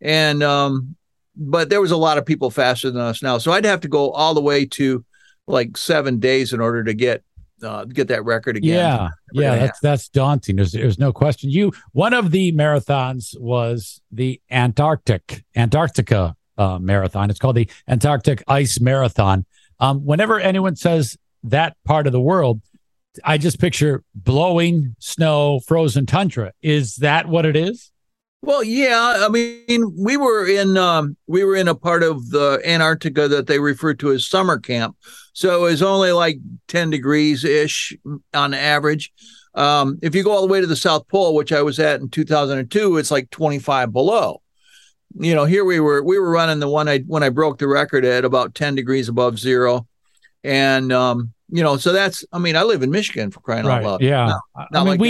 and 0.00 0.42
um, 0.42 0.96
but 1.34 1.70
there 1.70 1.80
was 1.80 1.92
a 1.92 1.96
lot 1.96 2.18
of 2.18 2.26
people 2.26 2.50
faster 2.50 2.90
than 2.90 3.00
us 3.00 3.22
now, 3.22 3.38
so 3.38 3.52
I'd 3.52 3.64
have 3.64 3.80
to 3.82 3.88
go 3.88 4.10
all 4.10 4.34
the 4.34 4.42
way 4.42 4.66
to 4.66 5.02
like 5.46 5.76
seven 5.76 6.18
days 6.18 6.52
in 6.52 6.60
order 6.60 6.84
to 6.84 6.94
get 6.94 7.24
uh, 7.62 7.84
get 7.84 8.08
that 8.08 8.24
record 8.24 8.56
again. 8.56 8.74
Yeah, 8.74 9.08
yeah, 9.32 9.56
that's 9.56 9.80
that's 9.80 10.08
daunting. 10.08 10.56
There's 10.56 10.72
there's 10.72 10.98
no 10.98 11.12
question. 11.12 11.50
You 11.50 11.72
one 11.92 12.14
of 12.14 12.30
the 12.30 12.52
marathons 12.52 13.38
was 13.38 14.00
the 14.10 14.40
Antarctic 14.50 15.44
Antarctica 15.56 16.36
uh, 16.58 16.78
marathon. 16.78 17.30
It's 17.30 17.38
called 17.38 17.56
the 17.56 17.68
Antarctic 17.88 18.42
Ice 18.48 18.80
Marathon. 18.80 19.46
Um, 19.80 20.04
whenever 20.04 20.38
anyone 20.38 20.76
says 20.76 21.16
that 21.44 21.76
part 21.84 22.06
of 22.06 22.12
the 22.12 22.20
world, 22.20 22.60
I 23.24 23.38
just 23.38 23.58
picture 23.58 24.02
blowing 24.14 24.94
snow, 24.98 25.60
frozen 25.60 26.06
tundra. 26.06 26.52
Is 26.62 26.96
that 26.96 27.26
what 27.26 27.46
it 27.46 27.56
is? 27.56 27.90
Well, 28.44 28.64
yeah. 28.64 29.18
I 29.20 29.28
mean, 29.28 29.94
we 29.96 30.16
were 30.16 30.46
in 30.46 30.76
um, 30.76 31.16
we 31.28 31.44
were 31.44 31.54
in 31.54 31.68
a 31.68 31.76
part 31.76 32.02
of 32.02 32.30
the 32.30 32.60
Antarctica 32.64 33.28
that 33.28 33.46
they 33.46 33.60
refer 33.60 33.94
to 33.94 34.10
as 34.10 34.26
summer 34.26 34.58
camp. 34.58 34.96
So 35.32 35.56
it 35.56 35.70
was 35.70 35.80
only 35.80 36.10
like 36.10 36.38
ten 36.66 36.90
degrees 36.90 37.44
ish 37.44 37.96
on 38.34 38.52
average. 38.52 39.12
Um, 39.54 39.98
if 40.02 40.14
you 40.14 40.24
go 40.24 40.32
all 40.32 40.40
the 40.40 40.52
way 40.52 40.60
to 40.60 40.66
the 40.66 40.74
South 40.74 41.06
Pole, 41.06 41.36
which 41.36 41.52
I 41.52 41.62
was 41.62 41.78
at 41.78 42.00
in 42.00 42.08
2002, 42.08 42.96
it's 42.96 43.10
like 43.10 43.30
25 43.30 43.92
below. 43.92 44.42
You 45.14 45.34
know, 45.34 45.44
here 45.44 45.64
we 45.64 45.78
were 45.78 46.02
we 46.02 46.18
were 46.18 46.30
running 46.30 46.58
the 46.58 46.68
one 46.68 46.88
I 46.88 46.98
when 47.00 47.22
I 47.22 47.28
broke 47.28 47.58
the 47.58 47.68
record 47.68 48.04
at 48.04 48.24
about 48.24 48.56
10 48.56 48.74
degrees 48.74 49.08
above 49.08 49.38
zero, 49.38 49.86
and 50.42 50.90
um, 50.92 51.32
you 51.54 51.62
know, 51.62 51.76
so 51.76 51.92
that's. 51.92 52.24
I 52.32 52.38
mean, 52.38 52.56
I 52.56 52.62
live 52.62 52.82
in 52.82 52.90
Michigan 52.90 53.30
for 53.30 53.40
crying 53.40 53.66
right. 53.66 53.84
out 53.84 53.84
loud. 53.84 54.00
Yeah, 54.00 54.38
Not, 54.56 54.68
I 54.72 54.78
mean 54.78 54.86
like 54.86 55.00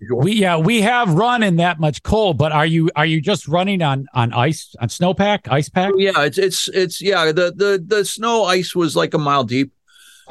we 0.00 0.16
we 0.16 0.32
yeah 0.32 0.56
we 0.56 0.80
have 0.80 1.12
run 1.12 1.42
in 1.42 1.56
that 1.56 1.78
much 1.78 2.02
cold, 2.02 2.38
but 2.38 2.52
are 2.52 2.64
you 2.64 2.90
are 2.96 3.04
you 3.04 3.20
just 3.20 3.46
running 3.46 3.82
on 3.82 4.06
on 4.14 4.32
ice 4.32 4.74
on 4.80 4.88
snowpack 4.88 5.48
ice 5.50 5.68
pack? 5.68 5.92
yeah, 5.98 6.22
it's 6.22 6.38
it's 6.38 6.68
it's 6.68 7.02
yeah. 7.02 7.26
The 7.26 7.52
the 7.54 7.84
the 7.86 8.02
snow 8.06 8.44
ice 8.44 8.74
was 8.74 8.96
like 8.96 9.12
a 9.12 9.18
mile 9.18 9.44
deep, 9.44 9.72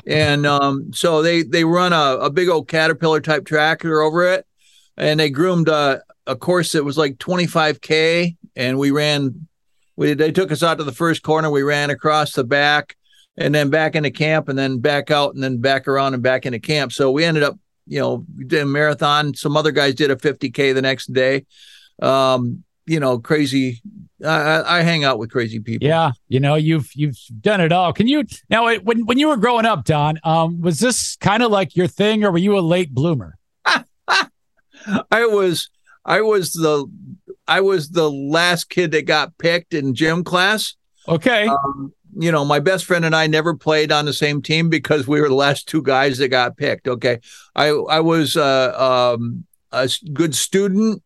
and 0.08 0.48
um, 0.48 0.92
so 0.92 1.22
they 1.22 1.44
they 1.44 1.64
run 1.64 1.94
a, 1.94 2.18
a 2.18 2.32
big 2.32 2.50
old 2.50 2.68
caterpillar 2.68 3.22
type 3.22 3.46
tractor 3.46 4.02
over 4.02 4.26
it, 4.26 4.48
and 4.98 5.20
they 5.20 5.30
groomed 5.30 5.70
a 5.70 6.02
a 6.26 6.36
course 6.36 6.72
that 6.72 6.84
was 6.84 6.98
like 6.98 7.18
25k, 7.20 8.36
and 8.56 8.80
we 8.80 8.90
ran. 8.90 9.48
We 9.96 10.16
they 10.16 10.32
took 10.32 10.52
us 10.52 10.64
out 10.64 10.80
to 10.80 10.84
the 10.84 10.92
first 10.92 11.22
corner. 11.22 11.52
We 11.52 11.62
ran 11.62 11.92
across 11.92 12.34
the 12.34 12.44
back, 12.44 12.96
and 13.40 13.56
then 13.56 13.70
back 13.72 13.96
into 13.96 14.12
camp, 14.12 14.50
and 14.50 14.60
then 14.60 14.78
back 14.80 15.10
out, 15.10 15.34
and 15.34 15.44
then 15.44 15.58
back 15.58 15.88
around 15.88 16.14
and 16.14 16.22
back 16.22 16.46
into 16.46 16.60
camp. 16.60 16.92
So 16.94 17.10
we 17.10 17.24
ended 17.26 17.42
up, 17.42 17.58
you 17.88 18.00
know, 18.00 18.26
did 18.46 18.62
a 18.62 18.66
marathon. 18.66 19.34
Some 19.34 19.58
other 19.58 19.72
guys 19.72 19.96
did 19.96 20.12
a 20.12 20.16
50k 20.16 20.74
the 20.74 20.82
next 20.82 21.12
day. 21.12 21.46
Um, 22.02 22.64
you 22.86 23.00
know, 23.00 23.20
crazy. 23.20 23.82
I, 24.26 24.28
I 24.28 24.80
I 24.80 24.82
hang 24.82 25.04
out 25.04 25.20
with 25.20 25.32
crazy 25.32 25.60
people. 25.60 25.88
Yeah, 25.88 26.12
you 26.28 26.40
know 26.40 26.56
you've 26.56 26.90
you've 26.96 27.18
done 27.40 27.62
it 27.62 27.72
all. 27.72 27.94
Can 27.94 28.08
you 28.08 28.26
now 28.50 28.76
when 28.80 29.06
when 29.06 29.18
you 29.18 29.28
were 29.28 29.38
growing 29.38 29.66
up, 29.66 29.86
Don? 29.86 30.20
Um, 30.24 30.62
was 30.62 30.80
this 30.80 31.16
kind 31.18 31.42
of 31.44 31.52
like 31.52 31.76
your 31.76 31.88
thing, 31.88 32.24
or 32.24 32.32
were 32.32 32.38
you 32.38 32.58
a 32.58 32.62
late 32.62 32.94
bloomer? 32.94 33.36
I 33.66 35.26
was 35.26 35.70
I 36.06 36.22
was 36.22 36.52
the 36.54 36.86
I 37.48 37.62
was 37.62 37.90
the 37.90 38.10
last 38.10 38.70
kid 38.70 38.92
that 38.92 39.06
got 39.06 39.38
picked 39.38 39.74
in 39.74 39.94
gym 39.94 40.24
class. 40.24 40.76
Okay, 41.08 41.48
Um, 41.48 41.94
you 42.20 42.34
know, 42.34 42.44
my 42.44 42.60
best 42.60 42.84
friend 42.84 43.06
and 43.06 43.16
I 43.16 43.28
never 43.28 43.56
played 43.56 43.94
on 43.94 44.04
the 44.04 44.14
same 44.14 44.42
team 44.42 44.70
because 44.70 45.08
we 45.08 45.22
were 45.22 45.30
the 45.30 45.36
last 45.36 45.70
two 45.70 45.82
guys 45.82 46.18
that 46.18 46.28
got 46.28 46.58
picked. 46.58 46.88
Okay, 46.88 47.20
I 47.56 47.68
I 47.70 48.02
was 48.02 48.36
uh, 48.36 49.16
um, 49.16 49.46
a 49.72 49.90
good 50.12 50.36
student, 50.36 51.02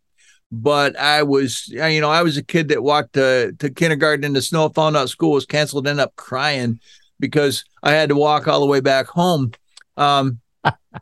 but 0.51 0.97
I 0.97 1.21
was 1.21 1.67
you 1.67 2.01
know 2.01 2.09
I 2.09 2.23
was 2.23 2.35
a 2.35 2.43
kid 2.43 2.69
that 2.69 2.81
walked 2.81 3.13
to 3.13 3.53
to 3.59 3.69
kindergarten 3.69 4.23
in 4.23 4.33
the 4.33 4.41
snow, 4.41 4.69
found 4.69 4.97
out 4.97 5.09
school 5.09 5.33
was 5.33 5.45
canceled, 5.45 5.87
ended 5.87 6.03
up 6.03 6.15
crying 6.15 6.79
because 7.19 7.63
I 7.83 7.91
had 7.91 8.09
to 8.09 8.15
walk 8.15 8.47
all 8.47 8.59
the 8.59 8.65
way 8.65 8.79
back 8.79 9.05
home. 9.05 9.51
Um, 9.97 10.39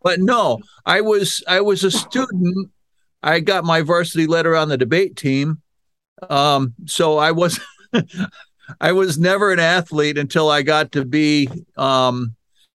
but 0.03 0.19
no, 0.19 0.59
I 0.85 0.99
was 0.99 1.41
I 1.47 1.61
was 1.61 1.85
a 1.85 1.91
student. 1.91 2.69
I 3.23 3.39
got 3.39 3.63
my 3.63 3.81
varsity 3.81 4.27
letter 4.27 4.57
on 4.57 4.67
the 4.67 4.77
debate 4.77 5.15
team. 5.15 5.61
Um, 6.29 6.73
so 6.85 7.17
I 7.17 7.31
was 7.31 7.61
I 8.79 8.91
was 8.93 9.17
never 9.19 9.51
an 9.51 9.59
athlete 9.59 10.17
until 10.17 10.49
I 10.49 10.61
got 10.61 10.91
to 10.93 11.05
be 11.05 11.49
um, 11.77 12.35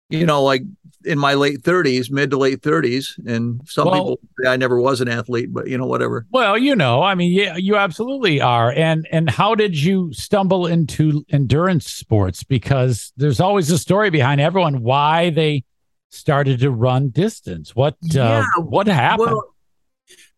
you 0.09 0.25
know, 0.25 0.43
like 0.43 0.61
in 1.03 1.17
my 1.19 1.33
late 1.35 1.61
30s, 1.61 2.09
mid 2.11 2.31
to 2.31 2.37
late 2.37 2.61
30s. 2.61 3.17
And 3.27 3.61
some 3.65 3.85
Well- 3.87 3.93
people 3.95 4.19
say 4.43 4.49
I 4.49 4.55
never 4.57 4.79
was 4.81 5.01
an 5.01 5.07
athlete, 5.07 5.53
but 5.53 5.67
you 5.67 5.77
know, 5.77 5.85
whatever. 5.85 6.25
well, 6.31 6.57
you 6.57 6.75
know, 6.75 7.01
I 7.01 7.13
mean, 7.15 7.31
yeah, 7.31 7.55
you 7.57 7.75
absolutely 7.75 8.41
are. 8.41 8.71
And 8.71 9.07
and 9.11 9.29
how 9.29 9.55
did 9.55 9.75
you 9.81 10.11
stumble 10.13 10.65
into 10.67 11.23
endurance 11.29 11.89
sports? 11.89 12.43
Because 12.43 13.13
there's 13.17 13.39
always 13.39 13.69
a 13.71 13.77
story 13.77 14.09
behind 14.09 14.41
everyone 14.41 14.81
why 14.81 15.29
they 15.29 15.63
started 16.11 16.59
to 16.61 16.71
run 16.71 17.09
distance. 17.09 17.75
What 17.75 17.95
uh, 18.17 18.43
what 18.57 18.87
happened? 18.87 19.31
Well, 19.31 19.54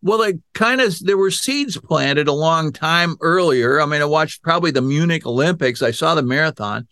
well, 0.01 0.21
it 0.21 0.39
kind 0.53 0.81
of 0.81 0.97
there 1.00 1.17
were 1.17 1.31
seeds 1.31 1.77
planted 1.77 2.27
a 2.27 2.33
long 2.33 2.71
time 2.71 3.15
earlier. 3.21 3.81
I 3.81 3.86
mean, 3.86 4.01
I 4.01 4.05
watched 4.05 4.41
probably 4.41 4.71
the 4.71 4.81
Munich 4.81 5.25
Olympics. 5.25 5.81
I 5.81 5.91
saw 5.91 6.15
the 6.15 6.21
marathon. 6.21 6.88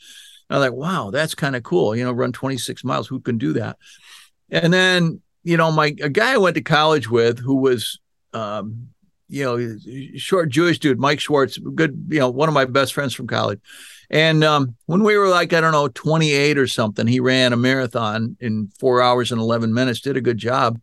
I 0.50 0.58
was 0.58 0.70
like, 0.70 0.77
wow, 0.77 1.12
that's 1.12 1.36
kind 1.36 1.55
of 1.55 1.63
cool. 1.63 1.96
You 1.96 2.03
know, 2.03 2.12
run 2.12 2.32
26 2.32 2.84
miles. 2.84 3.08
Who 3.08 3.20
can 3.20 3.38
do 3.38 3.53
that? 3.53 3.77
And 4.50 4.72
then, 4.74 5.22
you 5.44 5.58
know, 5.58 5.72
my 5.72 5.96
a 6.01 6.10
guy 6.10 6.34
I 6.34 6.38
went 6.38 6.55
to 6.55 6.62
college 6.62 7.10
with 7.10 7.39
who 7.39 7.55
was 7.55 8.00
um, 8.34 8.89
you 9.27 9.44
know, 9.44 9.77
short 10.17 10.50
Jewish 10.50 10.79
dude, 10.79 11.00
Mike 11.00 11.20
Schwartz, 11.20 11.58
good, 11.58 12.08
you 12.10 12.20
know, 12.20 12.29
one 12.29 12.50
of 12.50 12.53
my 12.53 12.65
best 12.65 12.94
friends 12.94 13.13
from 13.13 13.27
college. 13.27 13.60
And 14.10 14.44
um, 14.44 14.75
when 14.86 15.03
we 15.03 15.17
were 15.17 15.27
like, 15.27 15.51
I 15.53 15.62
don't 15.62 15.72
know, 15.72 15.88
28 15.88 16.58
or 16.58 16.67
something, 16.67 17.08
he 17.08 17.20
ran 17.20 17.53
a 17.53 17.58
marathon 17.58 18.38
in 18.39 18.70
four 18.79 19.01
hours 19.01 19.32
and 19.32 19.41
11 19.41 19.74
minutes, 19.74 20.01
did 20.01 20.15
a 20.15 20.22
good 20.22 20.38
job. 20.38 20.79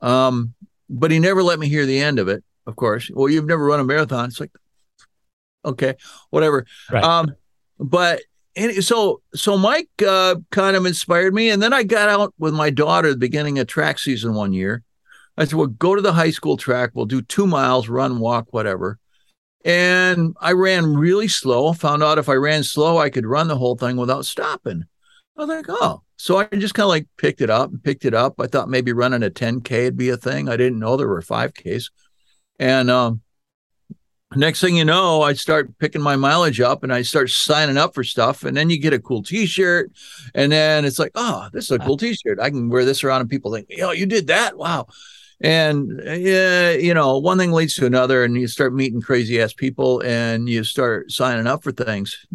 Um, 0.00 0.54
but 0.92 1.10
he 1.10 1.18
never 1.18 1.42
let 1.42 1.58
me 1.58 1.68
hear 1.68 1.86
the 1.86 2.00
end 2.00 2.18
of 2.18 2.28
it, 2.28 2.44
of 2.66 2.76
course. 2.76 3.10
Well, 3.12 3.28
you've 3.28 3.46
never 3.46 3.64
run 3.64 3.80
a 3.80 3.84
marathon. 3.84 4.26
It's 4.26 4.38
like, 4.38 4.52
okay, 5.64 5.94
whatever. 6.30 6.66
Right. 6.90 7.02
Um, 7.02 7.34
but 7.78 8.20
and 8.54 8.84
so 8.84 9.22
so 9.34 9.56
Mike 9.56 9.88
uh, 10.06 10.36
kind 10.50 10.76
of 10.76 10.84
inspired 10.84 11.34
me, 11.34 11.50
and 11.50 11.62
then 11.62 11.72
I 11.72 11.82
got 11.82 12.08
out 12.08 12.34
with 12.38 12.54
my 12.54 12.70
daughter 12.70 13.08
at 13.08 13.14
the 13.14 13.18
beginning 13.18 13.58
of 13.58 13.66
track 13.66 13.98
season 13.98 14.34
one 14.34 14.52
year. 14.52 14.82
I 15.38 15.46
said, 15.46 15.54
"Well, 15.54 15.68
go 15.68 15.94
to 15.94 16.02
the 16.02 16.12
high 16.12 16.30
school 16.30 16.58
track. 16.58 16.90
We'll 16.92 17.06
do 17.06 17.22
two 17.22 17.46
miles, 17.46 17.88
run, 17.88 18.20
walk, 18.20 18.48
whatever." 18.50 18.98
And 19.64 20.36
I 20.40 20.52
ran 20.52 20.94
really 20.94 21.28
slow. 21.28 21.72
Found 21.72 22.02
out 22.02 22.18
if 22.18 22.28
I 22.28 22.34
ran 22.34 22.64
slow, 22.64 22.98
I 22.98 23.10
could 23.10 23.24
run 23.24 23.48
the 23.48 23.56
whole 23.56 23.76
thing 23.76 23.96
without 23.96 24.26
stopping. 24.26 24.84
I 25.36 25.40
was 25.40 25.48
like, 25.48 25.66
"Oh." 25.68 26.02
So 26.16 26.36
I 26.38 26.44
just 26.44 26.74
kind 26.74 26.84
of 26.84 26.90
like 26.90 27.08
picked 27.16 27.40
it 27.40 27.50
up 27.50 27.70
and 27.70 27.82
picked 27.82 28.04
it 28.04 28.14
up. 28.14 28.34
I 28.38 28.46
thought 28.46 28.68
maybe 28.68 28.92
running 28.92 29.24
a 29.24 29.30
10k 29.30 29.84
would 29.84 29.96
be 29.96 30.10
a 30.10 30.16
thing. 30.16 30.48
I 30.48 30.56
didn't 30.56 30.78
know 30.78 30.96
there 30.96 31.08
were 31.08 31.22
5ks, 31.22 31.90
and 32.60 32.90
um, 32.90 33.22
next 34.36 34.60
thing 34.60 34.76
you 34.76 34.84
know, 34.84 35.22
I 35.22 35.32
start 35.32 35.76
picking 35.78 36.02
my 36.02 36.16
mileage 36.16 36.60
up 36.60 36.82
and 36.82 36.92
I 36.92 37.02
start 37.02 37.30
signing 37.30 37.76
up 37.76 37.94
for 37.94 38.04
stuff. 38.04 38.44
And 38.44 38.56
then 38.56 38.70
you 38.70 38.78
get 38.78 38.92
a 38.92 38.98
cool 38.98 39.22
t-shirt. 39.22 39.92
And 40.34 40.52
then 40.52 40.84
it's 40.84 40.98
like, 40.98 41.12
oh, 41.14 41.48
this 41.52 41.64
is 41.64 41.72
a 41.72 41.78
cool 41.78 41.96
t-shirt. 41.96 42.40
I 42.40 42.50
can 42.50 42.68
wear 42.68 42.84
this 42.84 43.04
around 43.04 43.22
and 43.22 43.30
people 43.30 43.52
think, 43.52 43.68
oh, 43.82 43.92
you 43.92 44.06
did 44.06 44.28
that. 44.28 44.56
Wow. 44.56 44.86
And 45.40 46.00
yeah, 46.04 46.70
you 46.70 46.94
know, 46.94 47.18
one 47.18 47.36
thing 47.36 47.50
leads 47.50 47.74
to 47.74 47.86
another, 47.86 48.22
and 48.22 48.36
you 48.36 48.46
start 48.46 48.72
meeting 48.72 49.00
crazy 49.00 49.40
ass 49.40 49.52
people 49.52 50.00
and 50.02 50.48
you 50.48 50.62
start 50.62 51.10
signing 51.10 51.48
up 51.48 51.64
for 51.64 51.72
things. 51.72 52.26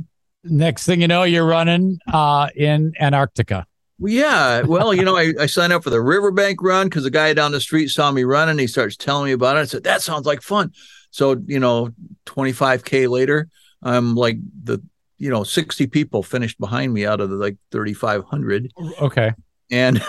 Next 0.50 0.86
thing 0.86 1.01
you 1.01 1.08
know, 1.08 1.24
you're 1.24 1.46
running 1.46 2.00
uh, 2.12 2.50
in 2.56 2.94
Antarctica. 3.00 3.66
Yeah. 4.00 4.62
Well, 4.62 4.94
you 4.94 5.04
know, 5.04 5.16
I, 5.18 5.34
I 5.39 5.46
signed 5.48 5.74
up 5.74 5.84
for 5.84 5.89
the 5.89 6.01
riverbank 6.01 6.62
run 6.62 6.88
because 6.88 7.04
the 7.04 7.10
guy 7.10 7.34
down 7.34 7.51
the 7.51 7.60
street 7.62 7.88
saw 7.89 8.12
me 8.12 8.24
running. 8.24 8.60
He 8.60 8.68
starts 8.68 8.96
telling 8.96 9.25
me 9.25 9.32
about 9.32 9.58
it. 9.58 9.62
I 9.62 9.66
said, 9.66 9.84
that 9.86 10.01
sounds 10.04 10.25
like 10.27 10.42
fun. 10.42 10.72
So, 11.10 11.42
you 11.48 11.60
know, 11.60 11.89
25K 12.25 13.10
later, 13.10 13.48
I'm 13.82 14.13
like 14.16 14.38
the, 14.63 14.82
you 15.18 15.32
know, 15.32 15.44
60 15.44 15.88
people 15.88 16.22
finished 16.22 16.60
behind 16.60 16.94
me 16.94 17.06
out 17.08 17.22
of 17.22 17.30
the 17.32 17.38
like 17.38 17.58
3,500. 17.72 18.72
Okay. 19.01 19.32
And 19.72 20.01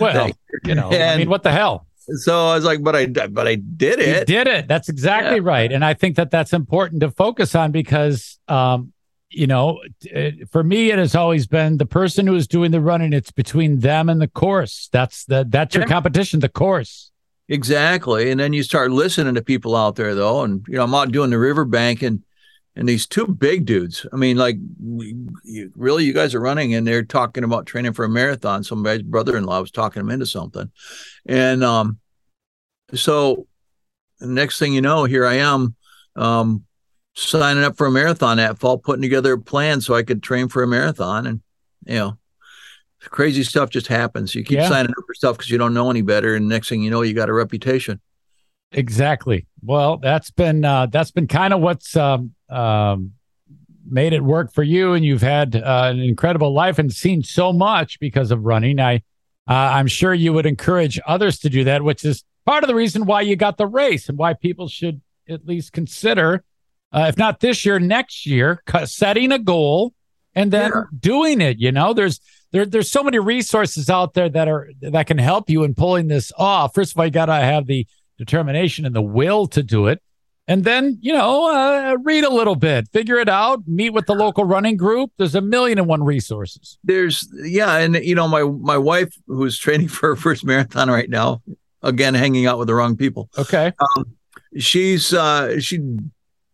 Well, 0.00 0.30
you 0.64 0.74
know, 0.74 0.90
I 0.92 1.16
mean, 1.16 1.30
what 1.30 1.42
the 1.44 1.52
hell? 1.52 1.86
so 2.16 2.48
I 2.48 2.56
was 2.56 2.64
like, 2.64 2.82
but 2.82 2.96
I, 2.96 3.06
but 3.06 3.46
I 3.46 3.54
did 3.54 4.00
it. 4.00 4.28
You 4.28 4.36
did 4.38 4.48
it. 4.48 4.66
That's 4.66 4.88
exactly 4.88 5.36
Yeah. 5.36 5.42
right. 5.44 5.70
And 5.70 5.84
I 5.84 5.94
think 5.94 6.16
that 6.16 6.32
that's 6.32 6.52
important 6.52 7.00
to 7.02 7.10
focus 7.12 7.54
on 7.54 7.70
because, 7.70 8.40
um, 8.48 8.92
you 9.30 9.46
know, 9.46 9.80
it, 10.02 10.48
for 10.50 10.62
me, 10.62 10.90
it 10.90 10.98
has 10.98 11.14
always 11.14 11.46
been 11.46 11.78
the 11.78 11.86
person 11.86 12.26
who 12.26 12.34
is 12.34 12.48
doing 12.48 12.72
the 12.72 12.80
running. 12.80 13.12
It's 13.12 13.30
between 13.30 13.80
them 13.80 14.08
and 14.08 14.20
the 14.20 14.28
course. 14.28 14.88
That's 14.92 15.24
the 15.24 15.46
that's 15.48 15.74
your 15.74 15.86
competition, 15.86 16.40
the 16.40 16.48
course. 16.48 17.10
Exactly. 17.48 18.30
And 18.30 18.38
then 18.38 18.52
you 18.52 18.62
start 18.62 18.90
listening 18.90 19.34
to 19.34 19.42
people 19.42 19.74
out 19.74 19.96
there 19.96 20.14
though. 20.14 20.42
And, 20.42 20.64
you 20.68 20.74
know, 20.74 20.84
I'm 20.84 20.94
out 20.94 21.10
doing 21.10 21.30
the 21.30 21.38
riverbank 21.38 22.02
and, 22.02 22.22
and 22.76 22.88
these 22.88 23.08
two 23.08 23.26
big 23.26 23.66
dudes. 23.66 24.06
I 24.12 24.16
mean, 24.16 24.36
like, 24.36 24.56
you, 24.78 25.72
really, 25.74 26.04
you 26.04 26.14
guys 26.14 26.34
are 26.34 26.40
running, 26.40 26.74
and 26.74 26.86
they're 26.86 27.02
talking 27.02 27.42
about 27.42 27.66
training 27.66 27.92
for 27.92 28.04
a 28.04 28.08
marathon. 28.08 28.62
Somebody's 28.62 29.02
brother-in-law 29.02 29.60
was 29.60 29.72
talking 29.72 30.00
them 30.00 30.10
into 30.10 30.26
something, 30.26 30.70
and 31.26 31.64
um, 31.64 31.98
so 32.94 33.48
next 34.20 34.60
thing 34.60 34.72
you 34.72 34.80
know, 34.80 35.04
here 35.04 35.26
I 35.26 35.34
am, 35.34 35.74
um, 36.14 36.64
signing 37.14 37.64
up 37.64 37.76
for 37.76 37.86
a 37.86 37.90
marathon 37.90 38.36
that 38.38 38.58
fall, 38.58 38.78
putting 38.78 39.02
together 39.02 39.32
a 39.34 39.38
plan 39.38 39.80
so 39.80 39.94
I 39.94 40.02
could 40.02 40.22
train 40.22 40.48
for 40.48 40.62
a 40.62 40.66
marathon, 40.66 41.26
and 41.26 41.40
you 41.86 41.94
know, 41.94 42.18
crazy 43.04 43.42
stuff 43.42 43.70
just 43.70 43.86
happens. 43.86 44.34
You 44.34 44.44
keep 44.44 44.58
Yeah. 44.58 44.68
signing 44.68 44.90
up 44.90 45.04
for 45.06 45.14
stuff 45.14 45.36
because 45.38 45.50
you 45.50 45.58
don't 45.58 45.74
know 45.74 45.90
any 45.90 46.02
better, 46.02 46.34
and 46.34 46.48
next 46.48 46.68
thing 46.68 46.82
you 46.82 46.90
know, 46.90 47.02
you 47.02 47.14
got 47.14 47.28
a 47.28 47.32
reputation. 47.32 48.00
Exactly. 48.72 49.46
Well, 49.62 49.96
that's 49.96 50.30
been 50.30 50.64
uh, 50.64 50.86
that's 50.86 51.10
been 51.10 51.26
kind 51.26 51.52
of 51.52 51.60
what's 51.60 51.96
um, 51.96 52.34
um, 52.48 53.12
made 53.88 54.12
it 54.12 54.22
work 54.22 54.52
for 54.52 54.62
you, 54.62 54.92
and 54.92 55.04
you've 55.04 55.22
had 55.22 55.56
uh, 55.56 55.88
an 55.90 55.98
incredible 56.00 56.52
life 56.54 56.78
and 56.78 56.92
seen 56.92 57.22
so 57.24 57.52
much 57.52 57.98
because 57.98 58.30
of 58.30 58.44
running. 58.44 58.78
I 58.78 58.96
uh, 59.48 59.52
I'm 59.74 59.88
sure 59.88 60.14
you 60.14 60.32
would 60.32 60.46
encourage 60.46 61.00
others 61.06 61.40
to 61.40 61.48
do 61.50 61.64
that, 61.64 61.82
which 61.82 62.04
is 62.04 62.22
part 62.46 62.62
of 62.62 62.68
the 62.68 62.74
reason 62.76 63.06
why 63.06 63.22
you 63.22 63.34
got 63.34 63.56
the 63.56 63.66
race 63.66 64.08
and 64.08 64.16
why 64.16 64.34
people 64.34 64.68
should 64.68 65.00
at 65.28 65.44
least 65.46 65.72
consider, 65.72 66.44
uh, 66.92 67.06
if 67.08 67.16
not 67.16 67.40
this 67.40 67.64
year, 67.64 67.78
next 67.78 68.26
year, 68.26 68.62
setting 68.84 69.32
a 69.32 69.38
goal 69.38 69.92
and 70.34 70.50
then 70.52 70.70
Yeah. 70.74 70.82
doing 70.98 71.40
it. 71.40 71.58
You 71.58 71.72
know, 71.72 71.92
there's 71.92 72.20
there, 72.52 72.66
there's 72.66 72.90
so 72.90 73.02
many 73.04 73.18
resources 73.18 73.88
out 73.88 74.14
there 74.14 74.28
that 74.28 74.48
are 74.48 74.70
that 74.80 75.06
can 75.06 75.18
help 75.18 75.48
you 75.48 75.62
in 75.64 75.74
pulling 75.74 76.08
this 76.08 76.32
off. 76.36 76.74
First 76.74 76.92
of 76.92 76.98
all, 76.98 77.04
you 77.04 77.10
got 77.12 77.26
to 77.26 77.34
have 77.34 77.66
the 77.66 77.86
determination 78.18 78.84
and 78.84 78.94
the 78.94 79.02
will 79.02 79.46
to 79.48 79.62
do 79.62 79.86
it. 79.86 80.02
and 80.48 80.64
then 80.64 80.98
you 81.00 81.12
know 81.12 81.46
uh, 81.54 81.96
read 82.02 82.24
a 82.24 82.30
little 82.30 82.56
bit, 82.56 82.88
figure 82.92 83.16
it 83.16 83.28
out, 83.28 83.60
meet 83.68 83.90
with 83.90 84.06
the 84.06 84.14
local 84.14 84.44
running 84.44 84.76
group. 84.76 85.12
There's 85.16 85.34
a 85.36 85.40
million 85.40 85.78
and 85.78 85.86
one 85.86 86.02
resources. 86.02 86.76
There's 86.82 87.28
yeah, 87.44 87.76
and 87.76 87.94
you 87.96 88.14
know 88.16 88.26
my 88.26 88.42
my 88.42 88.76
wife 88.78 89.14
who's 89.28 89.56
training 89.56 89.88
for 89.94 90.08
her 90.08 90.16
first 90.16 90.44
marathon 90.44 90.90
right 90.90 91.08
now, 91.08 91.40
again 91.82 92.14
hanging 92.14 92.46
out 92.46 92.58
with 92.58 92.66
the 92.66 92.74
wrong 92.74 92.96
people. 92.96 93.28
Okay, 93.38 93.72
um, 93.96 94.04
she's 94.58 95.14
uh, 95.14 95.60
she 95.60 95.78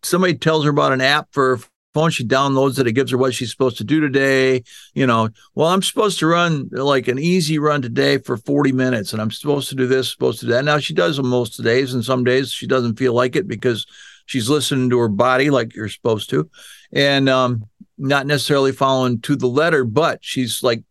somebody 0.07 0.35
tells 0.35 0.63
her 0.63 0.69
about 0.69 0.93
an 0.93 1.01
app 1.01 1.27
for 1.31 1.59
phone. 1.97 2.11
She 2.11 2.25
downloads 2.25 2.79
it. 2.79 2.87
It 2.87 2.93
gives 2.93 3.11
her 3.11 3.17
what 3.17 3.33
she's 3.33 3.51
supposed 3.51 3.77
to 3.77 3.83
do 3.83 3.99
today. 3.99 4.63
You 4.93 5.07
know, 5.07 5.29
well, 5.55 5.69
I'm 5.69 5.81
supposed 5.81 6.19
to 6.19 6.27
run 6.27 6.69
like 6.71 7.07
an 7.07 7.19
easy 7.19 7.59
run 7.59 7.81
today 7.81 8.17
for 8.17 8.37
40 8.37 8.71
minutes, 8.71 9.13
and 9.13 9.21
I'm 9.21 9.31
supposed 9.31 9.69
to 9.69 9.75
do 9.75 9.87
this, 9.87 10.11
supposed 10.11 10.39
to 10.41 10.45
do 10.45 10.51
that. 10.53 10.65
Now 10.65 10.79
she 10.79 10.93
does 10.93 11.17
them 11.17 11.27
most 11.27 11.61
days, 11.63 11.93
and 11.93 12.03
some 12.03 12.23
days 12.23 12.51
she 12.51 12.67
doesn't 12.67 12.97
feel 12.97 13.13
like 13.13 13.35
it 13.35 13.47
because 13.47 13.85
she's 14.25 14.49
listening 14.49 14.89
to 14.91 14.99
her 14.99 15.09
body 15.09 15.49
like 15.49 15.75
you're 15.75 15.89
supposed 15.89 16.29
to, 16.29 16.49
and 16.91 17.27
um, 17.29 17.65
not 17.97 18.27
necessarily 18.27 18.71
following 18.71 19.19
to 19.21 19.35
the 19.35 19.47
letter. 19.47 19.83
But 19.83 20.19
she's 20.21 20.61
like, 20.61 20.83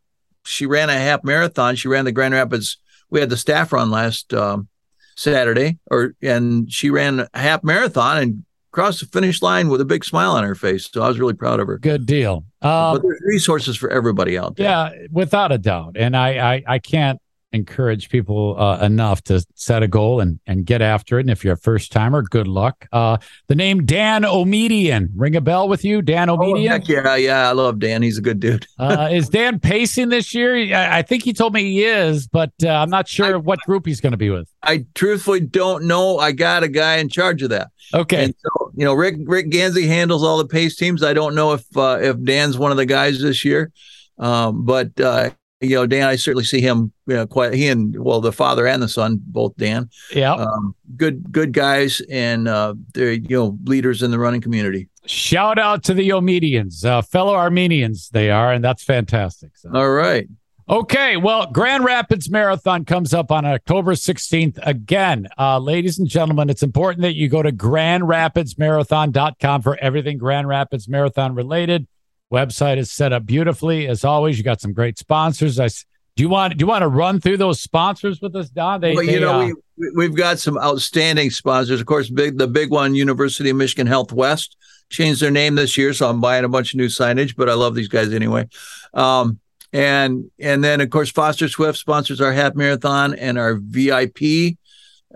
she 0.45 0.67
ran 0.67 0.91
a 0.91 0.99
half 0.99 1.25
marathon. 1.25 1.77
She 1.77 1.89
ran 1.89 2.05
the 2.05 2.13
Grand 2.13 2.35
Rapids. 2.35 2.79
We 3.11 3.21
had 3.21 3.31
the 3.31 3.37
staff 3.37 3.73
run 3.73 3.91
last 3.91 4.35
um, 4.35 4.69
Saturday, 5.17 5.79
or 5.89 6.15
and 6.21 6.71
she 6.73 6.91
ran 6.91 7.21
a 7.21 7.39
half 7.39 7.63
marathon 7.63 8.19
and 8.19 8.45
across 8.77 9.01
the 9.01 9.07
finish 9.07 9.41
line 9.41 9.71
with 9.71 9.81
a 9.81 9.87
big 9.87 10.05
smile 10.05 10.33
on 10.33 10.45
her 10.45 10.55
face. 10.55 10.91
So 10.93 11.03
I 11.03 11.09
was 11.09 11.19
really 11.19 11.33
proud 11.33 11.61
of 11.61 11.67
her. 11.67 11.79
Good 11.79 12.05
deal. 12.05 12.45
Um, 12.61 12.97
but 12.97 13.03
there's 13.03 13.21
resources 13.25 13.75
for 13.75 13.89
everybody 13.91 14.37
out 14.37 14.57
there. 14.57 14.67
Yeah, 14.67 15.07
without 15.11 15.51
a 15.51 15.57
doubt. 15.57 15.97
And 15.97 16.15
I, 16.15 16.57
I, 16.57 16.65
I 16.67 16.79
can't 16.79 17.19
encourage 17.57 18.09
people 18.09 18.61
uh, 18.61 18.79
enough 18.85 19.23
to 19.25 19.45
set 19.55 19.83
a 19.83 19.89
goal 19.89 20.21
and, 20.21 20.39
and 20.47 20.65
get 20.65 20.81
after 20.81 21.19
it. 21.19 21.23
And 21.23 21.31
if 21.31 21.45
you're 21.45 21.55
a 21.55 21.59
first 21.59 21.91
timer, 21.91 22.23
good 22.23 22.47
luck. 22.47 22.87
Uh, 22.93 23.17
the 23.49 23.55
name 23.55 23.85
Dan 23.85 24.23
Omedian, 24.23 25.09
ring 25.17 25.35
a 25.35 25.41
bell 25.41 25.69
with 25.69 25.85
you? 25.85 26.03
Dan 26.03 26.31
oh, 26.31 26.37
Omedian? 26.37 26.81
Oh, 26.81 26.85
yeah, 26.87 27.17
yeah. 27.17 27.49
I 27.49 27.53
love 27.53 27.79
Dan. 27.79 28.03
He's 28.03 28.19
a 28.19 28.23
good 28.23 28.39
dude. 28.39 28.67
uh, 28.79 29.09
is 29.11 29.29
Dan 29.29 29.59
pacing 29.59 30.11
this 30.11 30.35
year? 30.35 30.55
I, 30.75 30.99
I, 30.99 31.03
think 31.03 31.25
he 31.25 31.33
told 31.33 31.53
me 31.53 31.65
he 31.65 31.85
is, 31.85 32.29
but 32.29 32.53
uh, 32.63 32.69
I'm 32.69 32.91
not 32.91 33.09
sure 33.09 33.35
I, 33.35 33.37
what 33.37 33.59
group 33.61 33.87
he's 33.87 34.01
going 34.01 34.13
to 34.13 34.19
be 34.19 34.31
with. 34.31 34.49
I 34.63 34.87
truthfully 34.95 35.41
don't 35.41 35.85
know. 35.85 36.19
I 36.19 36.33
got 36.33 36.63
a 36.63 36.69
guy 36.69 36.97
in 36.97 37.09
charge 37.09 37.43
of 37.43 37.51
that. 37.51 37.71
Okay. 37.93 38.25
And 38.25 38.35
so, 38.39 38.73
you 38.75 38.85
know, 38.85 38.95
Rick 38.95 39.17
Rick 39.25 39.51
Gansey 39.51 39.87
handles 39.87 40.23
all 40.25 40.39
the 40.39 40.47
pace 40.47 40.77
teams. 40.77 41.03
I 41.03 41.13
don't 41.13 41.35
know 41.35 41.53
if 41.53 41.65
uh, 41.77 41.99
if 42.01 42.23
Dan's 42.23 42.59
one 42.59 42.71
of 42.71 42.77
the 42.77 42.87
guys 42.87 43.21
this 43.21 43.45
year. 43.45 43.73
Um, 44.19 44.65
but 44.65 44.99
uh, 45.01 45.31
you 45.61 45.77
know, 45.77 45.87
Dan, 45.87 46.09
I 46.09 46.17
certainly 46.17 46.45
see 46.45 46.61
him 46.61 46.93
you 47.07 47.17
know, 47.17 47.27
quite. 47.27 47.55
He 47.55 47.69
and 47.69 47.99
well, 47.99 48.21
the 48.21 48.33
father 48.33 48.67
and 48.67 48.83
the 48.83 48.89
son, 48.89 49.21
both 49.27 49.57
Dan. 49.57 49.89
Yeah, 50.15 50.35
um, 50.35 50.75
good, 50.97 51.33
good 51.33 51.53
guys, 51.53 52.03
and 52.11 52.49
uh, 52.49 52.75
they're 52.93 53.13
you 53.13 53.37
know 53.37 53.59
leaders 53.65 54.03
in 54.03 54.11
the 54.11 54.19
running 54.19 54.41
community. 54.41 54.89
Shout 55.07 55.59
out 55.59 55.85
to 55.85 55.95
the 55.95 56.11
Omedians, 56.11 56.85
uh, 56.85 57.01
fellow 57.01 57.35
Armenians, 57.35 58.11
they 58.11 58.31
are, 58.31 58.53
and 58.53 58.63
that's 58.65 58.85
fantastic. 58.85 59.57
So. 59.57 59.71
All 59.73 59.91
right. 59.91 60.29
Okay, 60.69 61.17
well, 61.17 61.49
Grand 61.53 61.85
Rapids 61.85 62.29
Marathon 62.29 62.85
comes 62.85 63.15
up 63.15 63.31
on 63.31 63.45
October 63.45 63.93
16th. 63.93 64.59
Again, 64.65 65.29
uh, 65.39 65.61
ladies 65.61 66.01
and 66.01 66.09
gentlemen, 66.09 66.51
it's 66.51 66.65
important 66.65 67.03
that 67.03 67.15
you 67.15 67.29
go 67.29 67.41
to 67.41 67.53
grandrapidsmarathon.com 67.53 69.63
for 69.63 69.79
everything 69.81 70.19
Grand 70.19 70.49
Rapids 70.49 70.89
Marathon 70.89 71.37
related. 71.37 71.87
Website 72.33 72.79
is 72.79 72.91
set 72.91 73.13
up 73.13 73.25
beautifully. 73.25 73.87
As 73.87 74.05
always, 74.05 74.37
you 74.39 74.45
got 74.45 74.61
some 74.61 74.73
great 74.73 74.99
sponsors. 74.99 75.61
I, 75.61 75.69
do 75.69 76.23
you 76.23 76.29
want 76.29 76.57
do 76.57 76.63
you 76.63 76.67
want 76.67 76.83
to 76.83 76.89
run 76.89 77.21
through 77.21 77.37
those 77.37 77.61
sponsors 77.61 78.21
with 78.21 78.35
us, 78.35 78.49
Don? 78.49 78.81
They, 78.81 78.95
well, 78.95 79.05
you 79.05 79.13
they, 79.13 79.21
know, 79.21 79.41
uh, 79.43 79.51
we, 79.77 79.91
we've 79.95 80.17
got 80.17 80.39
some 80.39 80.59
outstanding 80.59 81.31
sponsors. 81.31 81.81
Of 81.81 81.87
course, 81.87 82.09
big 82.11 82.39
the 82.39 82.49
big 82.49 82.71
one, 82.71 82.95
University 82.95 83.51
of 83.51 83.57
Michigan 83.57 83.87
Health 83.87 84.13
West, 84.13 84.57
changed 84.89 85.21
their 85.21 85.31
name 85.31 85.55
this 85.55 85.77
year, 85.77 85.93
so 85.93 86.09
I'm 86.09 86.21
buying 86.21 86.45
a 86.45 86.49
bunch 86.49 86.73
of 86.73 86.79
new 86.79 86.89
signage. 86.89 87.37
But 87.37 87.49
I 87.49 87.55
love 87.55 87.75
these 87.75 87.89
guys 87.89 88.13
anyway. 88.13 88.49
Um, 88.95 89.39
and 89.73 90.31
and 90.41 90.65
then 90.65 90.81
of 90.81 90.91
course 90.91 91.11
Foster 91.11 91.49
Swift 91.49 91.79
sponsors 91.79 92.21
our 92.21 92.33
half 92.33 92.55
marathon 92.55 93.15
and 93.15 93.39
our 93.39 93.57
VIP 93.61 94.57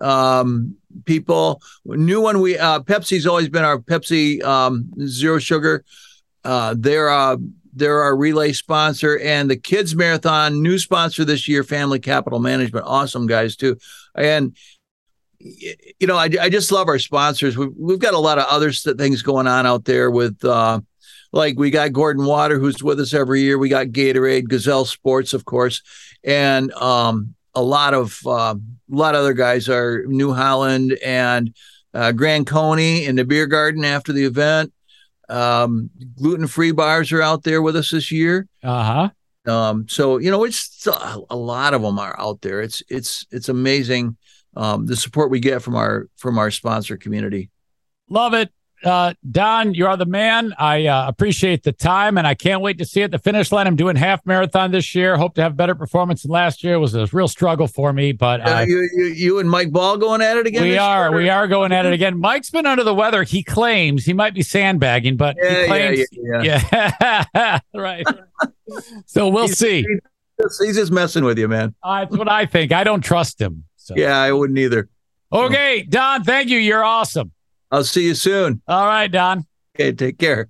um, 0.00 0.76
people. 1.06 1.62
New 1.86 2.20
one 2.20 2.40
we 2.40 2.58
uh, 2.58 2.80
Pepsi's 2.80 3.26
always 3.26 3.48
been 3.48 3.64
our 3.64 3.78
Pepsi 3.78 4.42
um, 4.44 4.90
zero 5.06 5.38
sugar. 5.38 5.84
Uh, 6.44 6.74
they're 6.78 7.10
uh, 7.10 7.36
they're 7.72 8.02
our 8.02 8.16
relay 8.16 8.52
sponsor 8.52 9.18
and 9.18 9.50
the 9.50 9.56
kids 9.56 9.94
marathon 9.94 10.62
new 10.62 10.78
sponsor 10.78 11.24
this 11.24 11.46
year 11.46 11.62
family 11.62 12.00
capital 12.00 12.40
management 12.40 12.84
awesome 12.84 13.26
guys 13.26 13.54
too 13.54 13.76
and 14.16 14.56
you 15.38 16.06
know 16.06 16.16
i, 16.16 16.28
I 16.40 16.48
just 16.48 16.72
love 16.72 16.88
our 16.88 16.98
sponsors 16.98 17.56
we've, 17.56 17.70
we've 17.78 18.00
got 18.00 18.14
a 18.14 18.18
lot 18.18 18.38
of 18.38 18.46
other 18.46 18.72
things 18.72 19.22
going 19.22 19.46
on 19.46 19.66
out 19.66 19.84
there 19.84 20.10
with 20.10 20.44
uh, 20.44 20.80
like 21.32 21.58
we 21.58 21.70
got 21.70 21.92
Gordon 21.92 22.24
Water, 22.24 22.58
who's 22.58 22.82
with 22.82 22.98
us 23.00 23.14
every 23.14 23.42
year. 23.42 23.58
We 23.58 23.68
got 23.68 23.88
Gatorade, 23.88 24.48
Gazelle 24.48 24.84
Sports, 24.84 25.32
of 25.32 25.44
course, 25.44 25.82
and 26.24 26.72
um, 26.72 27.34
a 27.54 27.62
lot 27.62 27.94
of 27.94 28.18
uh, 28.26 28.54
a 28.56 28.94
lot 28.94 29.14
of 29.14 29.20
other 29.20 29.32
guys 29.32 29.68
are 29.68 30.04
New 30.06 30.32
Holland 30.32 30.98
and 31.04 31.54
uh, 31.94 32.12
Grand 32.12 32.46
Coney 32.46 33.04
in 33.04 33.16
the 33.16 33.24
beer 33.24 33.46
garden 33.46 33.84
after 33.84 34.12
the 34.12 34.24
event. 34.24 34.72
Um, 35.30 35.90
Gluten 36.16 36.46
free 36.46 36.72
bars 36.72 37.12
are 37.12 37.22
out 37.22 37.44
there 37.44 37.62
with 37.62 37.76
us 37.76 37.90
this 37.90 38.10
year. 38.10 38.46
Uh 38.62 39.10
huh. 39.46 39.52
Um, 39.52 39.88
so 39.88 40.18
you 40.18 40.30
know, 40.30 40.44
it's 40.44 40.86
a 40.86 41.36
lot 41.36 41.74
of 41.74 41.82
them 41.82 41.98
are 41.98 42.18
out 42.18 42.40
there. 42.42 42.60
It's 42.60 42.82
it's 42.88 43.26
it's 43.30 43.48
amazing 43.48 44.16
um, 44.56 44.86
the 44.86 44.96
support 44.96 45.30
we 45.30 45.40
get 45.40 45.62
from 45.62 45.76
our 45.76 46.08
from 46.16 46.38
our 46.38 46.50
sponsor 46.50 46.96
community. 46.96 47.50
Love 48.08 48.34
it 48.34 48.52
uh, 48.84 49.14
Don, 49.30 49.74
you 49.74 49.86
are 49.86 49.96
the 49.96 50.06
man. 50.06 50.54
I 50.58 50.86
uh, 50.86 51.08
appreciate 51.08 51.62
the 51.62 51.72
time, 51.72 52.16
and 52.18 52.26
I 52.26 52.34
can't 52.34 52.62
wait 52.62 52.78
to 52.78 52.84
see 52.84 53.02
it. 53.02 53.10
The 53.10 53.18
finish 53.18 53.52
line. 53.52 53.66
I'm 53.66 53.76
doing 53.76 53.96
half 53.96 54.24
marathon 54.24 54.70
this 54.70 54.94
year. 54.94 55.16
Hope 55.16 55.34
to 55.34 55.42
have 55.42 55.56
better 55.56 55.74
performance 55.74 56.22
than 56.22 56.30
last 56.30 56.64
year. 56.64 56.74
It 56.74 56.78
was 56.78 56.94
a 56.94 57.06
real 57.12 57.28
struggle 57.28 57.66
for 57.66 57.92
me, 57.92 58.12
but 58.12 58.40
uh, 58.40 58.64
you, 58.66 58.88
you, 58.94 59.04
you, 59.04 59.38
and 59.38 59.50
Mike 59.50 59.70
Ball 59.70 59.96
going 59.96 60.22
at 60.22 60.36
it 60.36 60.46
again. 60.46 60.62
We 60.62 60.78
are. 60.78 61.10
Year? 61.10 61.18
We 61.18 61.28
are 61.28 61.46
going 61.46 61.72
at 61.72 61.86
it 61.86 61.92
again. 61.92 62.18
Mike's 62.18 62.50
been 62.50 62.66
under 62.66 62.84
the 62.84 62.94
weather. 62.94 63.22
He 63.22 63.42
claims 63.42 64.04
he 64.04 64.12
might 64.12 64.34
be 64.34 64.42
sandbagging, 64.42 65.16
but 65.16 65.36
yeah, 65.42 65.60
he 65.60 65.66
claims, 65.66 66.06
yeah, 66.12 66.42
yeah, 66.42 67.24
yeah. 67.34 67.58
right. 67.74 68.06
so 69.06 69.28
we'll 69.28 69.46
he's, 69.46 69.58
see. 69.58 69.86
He's 70.38 70.76
just 70.76 70.92
messing 70.92 71.24
with 71.24 71.38
you, 71.38 71.48
man. 71.48 71.74
Uh, 71.82 72.00
that's 72.00 72.16
what 72.16 72.30
I 72.30 72.46
think. 72.46 72.72
I 72.72 72.84
don't 72.84 73.02
trust 73.02 73.40
him. 73.40 73.64
So. 73.76 73.94
Yeah, 73.96 74.18
I 74.18 74.32
wouldn't 74.32 74.58
either. 74.58 74.88
Okay, 75.32 75.82
Don. 75.82 76.24
Thank 76.24 76.48
you. 76.48 76.58
You're 76.58 76.84
awesome. 76.84 77.32
I'll 77.70 77.84
see 77.84 78.04
you 78.04 78.14
soon. 78.14 78.62
All 78.66 78.86
right, 78.86 79.10
Don. 79.10 79.44
Okay, 79.76 79.92
take 79.92 80.18
care. 80.18 80.48